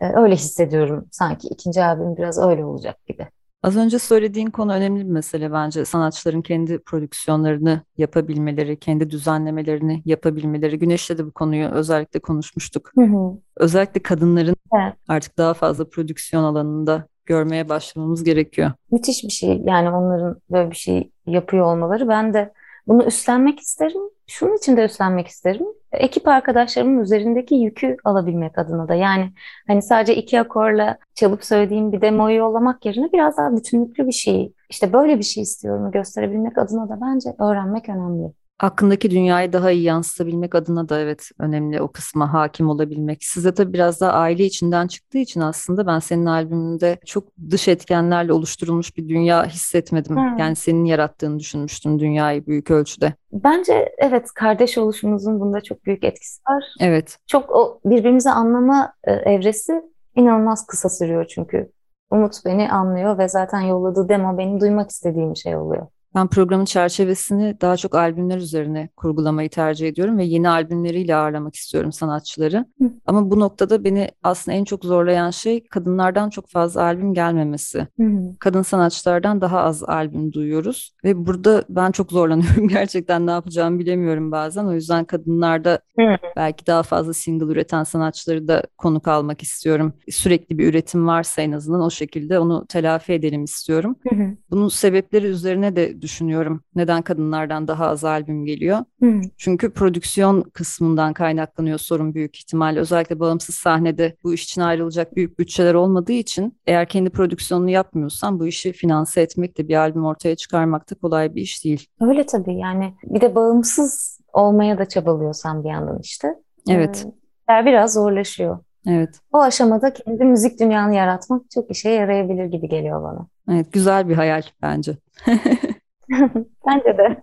Ee, 0.01 0.13
öyle 0.15 0.35
hissediyorum 0.35 1.09
sanki 1.11 1.49
ikinci 1.49 1.85
albüm 1.85 2.17
biraz 2.17 2.39
öyle 2.39 2.65
olacak 2.65 3.07
gibi. 3.07 3.27
Az 3.63 3.77
önce 3.77 3.99
söylediğin 3.99 4.51
konu 4.51 4.73
önemli 4.73 5.05
bir 5.05 5.11
mesele 5.11 5.53
bence. 5.53 5.85
Sanatçıların 5.85 6.43
kendi 6.43 6.79
prodüksiyonlarını 6.79 7.81
yapabilmeleri, 7.99 8.79
kendi 8.79 9.11
düzenlemelerini 9.11 10.03
yapabilmeleri. 10.05 10.79
Güneş'le 10.79 11.19
de 11.19 11.27
bu 11.27 11.33
konuyu 11.33 11.69
özellikle 11.69 12.21
konuşmuştuk. 12.21 12.91
Hı 12.95 13.05
hı. 13.05 13.39
Özellikle 13.57 14.03
kadınların 14.03 14.57
evet. 14.77 14.95
artık 15.09 15.39
daha 15.39 15.55
fazla 15.55 15.89
prodüksiyon 15.89 16.45
alanında 16.45 17.07
görmeye 17.27 17.69
başlamamız 17.69 18.25
gerekiyor. 18.25 18.73
Müthiş 18.91 19.25
bir 19.25 19.31
şey 19.31 19.63
yani 19.65 19.91
onların 19.91 20.41
böyle 20.51 20.71
bir 20.71 20.77
şey 20.77 21.11
yapıyor 21.27 21.67
olmaları. 21.67 22.09
Ben 22.09 22.35
de 22.35 22.53
bunu 22.87 23.05
üstlenmek 23.05 23.61
isterim. 23.61 24.01
Şunun 24.27 24.57
için 24.57 24.77
de 24.77 24.85
üstlenmek 24.85 25.27
isterim. 25.27 25.67
Ekip 25.93 26.29
arkadaşlarımın 26.29 27.03
üzerindeki 27.03 27.55
yükü 27.55 27.97
alabilmek 28.05 28.59
adına 28.59 28.89
da. 28.89 28.95
Yani 28.95 29.33
hani 29.67 29.83
sadece 29.83 30.17
iki 30.17 30.41
akorla 30.41 30.99
çalıp 31.15 31.45
söylediğim 31.45 31.93
bir 31.93 32.01
demoyu 32.01 32.37
yollamak 32.37 32.87
yerine 32.87 33.13
biraz 33.13 33.37
daha 33.37 33.57
bütünlüklü 33.57 34.07
bir 34.07 34.13
şey, 34.13 34.53
işte 34.71 34.93
böyle 34.93 35.19
bir 35.19 35.23
şey 35.23 35.43
istiyorum 35.43 35.91
gösterebilmek 35.91 36.59
adına 36.59 36.89
da 36.89 36.99
bence 37.01 37.35
öğrenmek 37.41 37.89
önemli. 37.89 38.33
Hakkındaki 38.59 39.11
dünyayı 39.11 39.53
daha 39.53 39.71
iyi 39.71 39.83
yansıtabilmek 39.83 40.55
adına 40.55 40.89
da 40.89 41.01
evet 41.01 41.31
önemli 41.39 41.81
o 41.81 41.89
kısma 41.89 42.33
hakim 42.33 42.69
olabilmek. 42.69 43.25
Size 43.25 43.55
tabii 43.55 43.73
biraz 43.73 44.01
daha 44.01 44.13
aile 44.13 44.45
içinden 44.45 44.87
çıktığı 44.87 45.19
için 45.19 45.41
aslında 45.41 45.87
ben 45.87 45.99
senin 45.99 46.27
albümünde 46.27 46.99
çok 47.07 47.25
dış 47.51 47.69
etkenlerle 47.69 48.33
oluşturulmuş 48.33 48.97
bir 48.97 49.09
dünya 49.09 49.47
hissetmedim. 49.47 50.17
Hmm. 50.17 50.39
Yani 50.39 50.57
senin 50.57 50.85
yarattığını 50.85 51.39
düşünmüştüm 51.39 51.99
dünyayı 51.99 52.47
büyük 52.47 52.71
ölçüde. 52.71 53.15
Bence 53.33 53.95
evet 53.99 54.33
kardeş 54.35 54.79
oluşumuzun 54.79 55.41
bunda 55.41 55.61
çok 55.61 55.85
büyük 55.85 56.05
etkisi 56.05 56.43
var. 56.49 56.65
Evet. 56.81 57.19
Çok 57.27 57.51
o 57.51 57.81
birbirimizi 57.85 58.31
anlama 58.31 58.93
e, 59.05 59.13
evresi 59.13 59.83
inanılmaz 60.15 60.67
kısa 60.67 60.89
sürüyor 60.89 61.27
çünkü. 61.27 61.71
Umut 62.11 62.35
beni 62.45 62.71
anlıyor 62.71 63.19
ve 63.19 63.29
zaten 63.29 63.61
yolladığı 63.61 64.09
demo 64.09 64.39
benim 64.39 64.61
duymak 64.61 64.91
istediğim 64.91 65.37
şey 65.37 65.57
oluyor. 65.57 65.87
Ben 66.17 66.29
programın 66.29 66.65
çerçevesini 66.65 67.61
daha 67.61 67.77
çok 67.77 67.95
albümler 67.95 68.37
üzerine 68.37 68.89
kurgulamayı 68.97 69.51
tercih 69.51 69.89
ediyorum 69.89 70.19
ve 70.19 70.25
yeni 70.25 70.49
albümleriyle 70.49 71.17
ağırlamak 71.17 71.55
istiyorum 71.55 71.93
sanatçıları. 71.93 72.67
Hı. 72.79 72.91
Ama 73.07 73.31
bu 73.31 73.41
noktada 73.41 73.85
beni 73.85 74.09
aslında 74.23 74.57
en 74.57 74.65
çok 74.65 74.85
zorlayan 74.85 75.31
şey 75.31 75.67
kadınlardan 75.69 76.31
çok 76.31 76.49
fazla 76.49 76.83
albüm 76.83 77.15
gelmemesi. 77.15 77.89
Hı. 78.01 78.05
Kadın 78.41 78.63
sanatçılardan 78.63 79.41
daha 79.41 79.61
az 79.61 79.83
albüm 79.83 80.33
duyuyoruz 80.33 80.95
ve 81.05 81.27
burada 81.27 81.65
ben 81.69 81.91
çok 81.91 82.13
zorlanıyorum 82.13 82.69
gerçekten 82.69 83.27
ne 83.27 83.31
yapacağımı 83.31 83.79
bilemiyorum 83.79 84.33
bazen. 84.33 84.65
O 84.65 84.73
yüzden 84.73 85.05
kadınlarda 85.05 85.79
Hı. 85.99 86.17
belki 86.37 86.67
daha 86.67 86.83
fazla 86.83 87.13
single 87.13 87.53
üreten 87.53 87.85
sanatçıları 87.85 88.49
da 88.49 88.63
konuk 88.79 89.09
almak 89.09 89.43
istiyorum. 89.43 89.93
Sürekli 90.11 90.59
bir 90.59 90.69
üretim 90.69 91.07
varsa 91.07 91.43
en 91.43 91.53
azından 91.53 91.81
o 91.81 91.91
şekilde 91.91 92.39
onu 92.39 92.67
telafi 92.67 93.13
edelim 93.13 93.45
istiyorum. 93.45 93.97
Hı 94.09 94.17
hı. 94.17 94.37
Bunun 94.51 94.69
sebepleri 94.69 95.27
üzerine 95.27 95.77
de 95.77 96.03
düşünüyorum. 96.07 96.63
Neden 96.75 97.03
kadınlardan 97.03 97.69
daha 97.69 97.87
az 97.87 98.05
albüm 98.05 98.45
geliyor? 98.45 98.79
Hı. 99.03 99.21
Çünkü 99.37 99.71
prodüksiyon 99.71 100.43
kısmından 100.43 101.13
kaynaklanıyor 101.13 101.79
sorun 101.79 102.15
büyük 102.15 102.37
ihtimalle. 102.37 102.81
Özellikle 102.81 103.21
bağımsız 103.21 103.55
sahnede 103.55 104.17
bu 104.25 104.35
iş 104.35 104.45
için 104.45 104.61
ayrılacak 104.61 105.17
büyük 105.17 105.39
bütçeler 105.39 105.75
olmadığı 105.75 106.13
için 106.13 106.59
eğer 106.67 106.89
kendi 106.89 107.11
prodüksiyonunu 107.11 107.71
yapmıyorsan 107.71 108.41
bu 108.41 108.47
işi 108.47 108.73
finanse 108.73 109.21
etmek 109.21 109.59
de 109.59 109.69
bir 109.69 109.75
albüm 109.75 110.05
ortaya 110.05 110.37
çıkarmak 110.37 110.91
da 110.91 110.95
kolay 110.95 111.35
bir 111.35 111.43
iş 111.43 111.65
değil. 111.65 111.87
Öyle 112.01 112.27
tabii 112.27 112.55
yani 112.55 112.95
bir 113.05 113.21
de 113.21 113.35
bağımsız 113.35 114.21
olmaya 114.33 114.79
da 114.79 114.89
çabalıyorsan 114.89 115.65
bir 115.65 115.69
yandan 115.69 115.99
işte. 116.03 116.35
Evet. 116.71 117.07
Ee, 117.51 117.67
biraz 117.67 117.93
zorlaşıyor. 117.93 118.59
Evet. 118.87 119.21
O 119.33 119.39
aşamada 119.39 119.93
kendi 119.93 120.25
müzik 120.25 120.61
dünyanı 120.61 120.95
yaratmak 120.95 121.51
çok 121.51 121.71
işe 121.71 121.91
yarayabilir 121.91 122.45
gibi 122.45 122.69
geliyor 122.69 123.03
bana. 123.03 123.27
Evet, 123.51 123.73
güzel 123.73 124.09
bir 124.09 124.15
hayal 124.15 124.43
bence. 124.63 124.97
bence 126.67 126.99
de. 126.99 127.23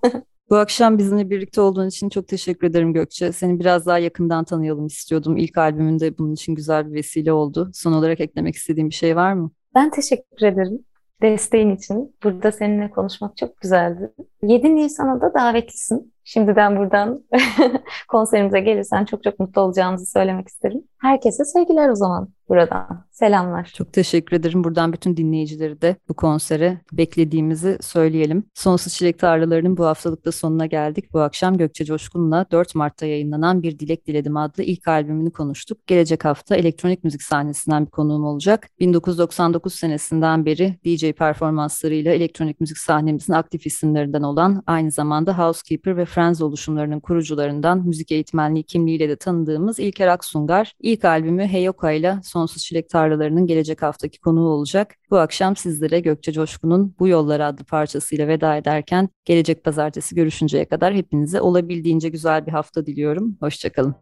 Bu 0.49 0.55
akşam 0.55 0.97
bizimle 0.97 1.29
birlikte 1.29 1.61
olduğun 1.61 1.87
için 1.87 2.09
çok 2.09 2.27
teşekkür 2.27 2.67
ederim 2.67 2.93
Gökçe. 2.93 3.31
Seni 3.31 3.59
biraz 3.59 3.85
daha 3.85 3.99
yakından 3.99 4.43
tanıyalım 4.43 4.87
istiyordum. 4.87 5.37
İlk 5.37 5.57
albümünde 5.57 6.17
bunun 6.17 6.33
için 6.33 6.55
güzel 6.55 6.89
bir 6.89 6.93
vesile 6.93 7.33
oldu. 7.33 7.71
Son 7.73 7.93
olarak 7.93 8.19
eklemek 8.19 8.55
istediğim 8.55 8.89
bir 8.89 8.95
şey 8.95 9.15
var 9.15 9.33
mı? 9.33 9.51
Ben 9.75 9.89
teşekkür 9.91 10.45
ederim 10.45 10.79
desteğin 11.21 11.75
için. 11.75 12.15
Burada 12.23 12.51
seninle 12.51 12.89
konuşmak 12.89 13.37
çok 13.37 13.57
güzeldi. 13.61 14.11
7 14.43 14.75
Nisan'a 14.75 15.21
da 15.21 15.33
davetlisin. 15.33 16.12
Şimdiden 16.23 16.77
buradan 16.77 17.23
konserimize 18.07 18.59
gelirsen 18.59 19.05
çok 19.05 19.23
çok 19.23 19.39
mutlu 19.39 19.61
olacağımızı 19.61 20.05
söylemek 20.05 20.47
isterim. 20.47 20.83
Herkese 21.01 21.45
sevgiler 21.45 21.89
o 21.89 21.95
zaman 21.95 22.29
buradan. 22.49 23.05
Selamlar. 23.11 23.71
Çok 23.73 23.93
teşekkür 23.93 24.35
ederim. 24.35 24.63
Buradan 24.63 24.93
bütün 24.93 25.17
dinleyicileri 25.17 25.81
de 25.81 25.95
bu 26.09 26.13
konsere 26.13 26.81
beklediğimizi 26.91 27.77
söyleyelim. 27.81 28.43
Sonsuz 28.53 28.93
Çilek 28.93 29.19
Tarlaları'nın 29.19 29.77
bu 29.77 29.85
haftalıkta 29.85 30.31
sonuna 30.31 30.65
geldik. 30.65 31.13
Bu 31.13 31.19
akşam 31.19 31.57
Gökçe 31.57 31.85
Coşkun'la 31.85 32.45
4 32.51 32.75
Mart'ta 32.75 33.05
yayınlanan 33.05 33.63
Bir 33.63 33.79
Dilek 33.79 34.07
Diledim 34.07 34.37
adlı 34.37 34.63
ilk 34.63 34.87
albümünü 34.87 35.31
konuştuk. 35.31 35.87
Gelecek 35.87 36.25
hafta 36.25 36.55
elektronik 36.55 37.03
müzik 37.03 37.21
sahnesinden 37.21 37.85
bir 37.85 37.91
konuğum 37.91 38.25
olacak. 38.25 38.69
1999 38.79 39.73
senesinden 39.73 40.45
beri 40.45 40.79
DJ 40.85 41.11
performanslarıyla 41.11 42.13
elektronik 42.13 42.59
müzik 42.59 42.77
sahnemizin 42.77 43.33
aktif 43.33 43.65
isimlerinden 43.65 44.23
olan 44.23 44.63
aynı 44.67 44.91
zamanda 44.91 45.37
Housekeeper 45.37 45.97
ve 45.97 46.05
Friends 46.13 46.41
oluşumlarının 46.41 46.99
kurucularından 46.99 47.87
müzik 47.87 48.11
eğitmenliği 48.11 48.63
kimliğiyle 48.63 49.09
de 49.09 49.15
tanıdığımız 49.15 49.79
İlker 49.79 50.07
Aksungar 50.07 50.73
ilk 50.79 51.05
albümü 51.05 51.43
Heyoka 51.43 51.91
ile 51.91 52.19
Sonsuz 52.23 52.63
Çilek 52.63 52.89
Tarlaları'nın 52.89 53.47
gelecek 53.47 53.81
haftaki 53.81 54.19
konuğu 54.19 54.47
olacak. 54.47 54.95
Bu 55.09 55.17
akşam 55.17 55.55
sizlere 55.55 55.99
Gökçe 55.99 56.31
Coşkun'un 56.31 56.95
Bu 56.99 57.07
Yollar 57.07 57.39
adlı 57.39 57.63
parçasıyla 57.63 58.27
veda 58.27 58.55
ederken 58.55 59.09
gelecek 59.25 59.63
pazartesi 59.63 60.15
görüşünceye 60.15 60.65
kadar 60.65 60.93
hepinize 60.93 61.41
olabildiğince 61.41 62.09
güzel 62.09 62.45
bir 62.45 62.51
hafta 62.51 62.85
diliyorum. 62.85 63.37
Hoşçakalın. 63.39 63.95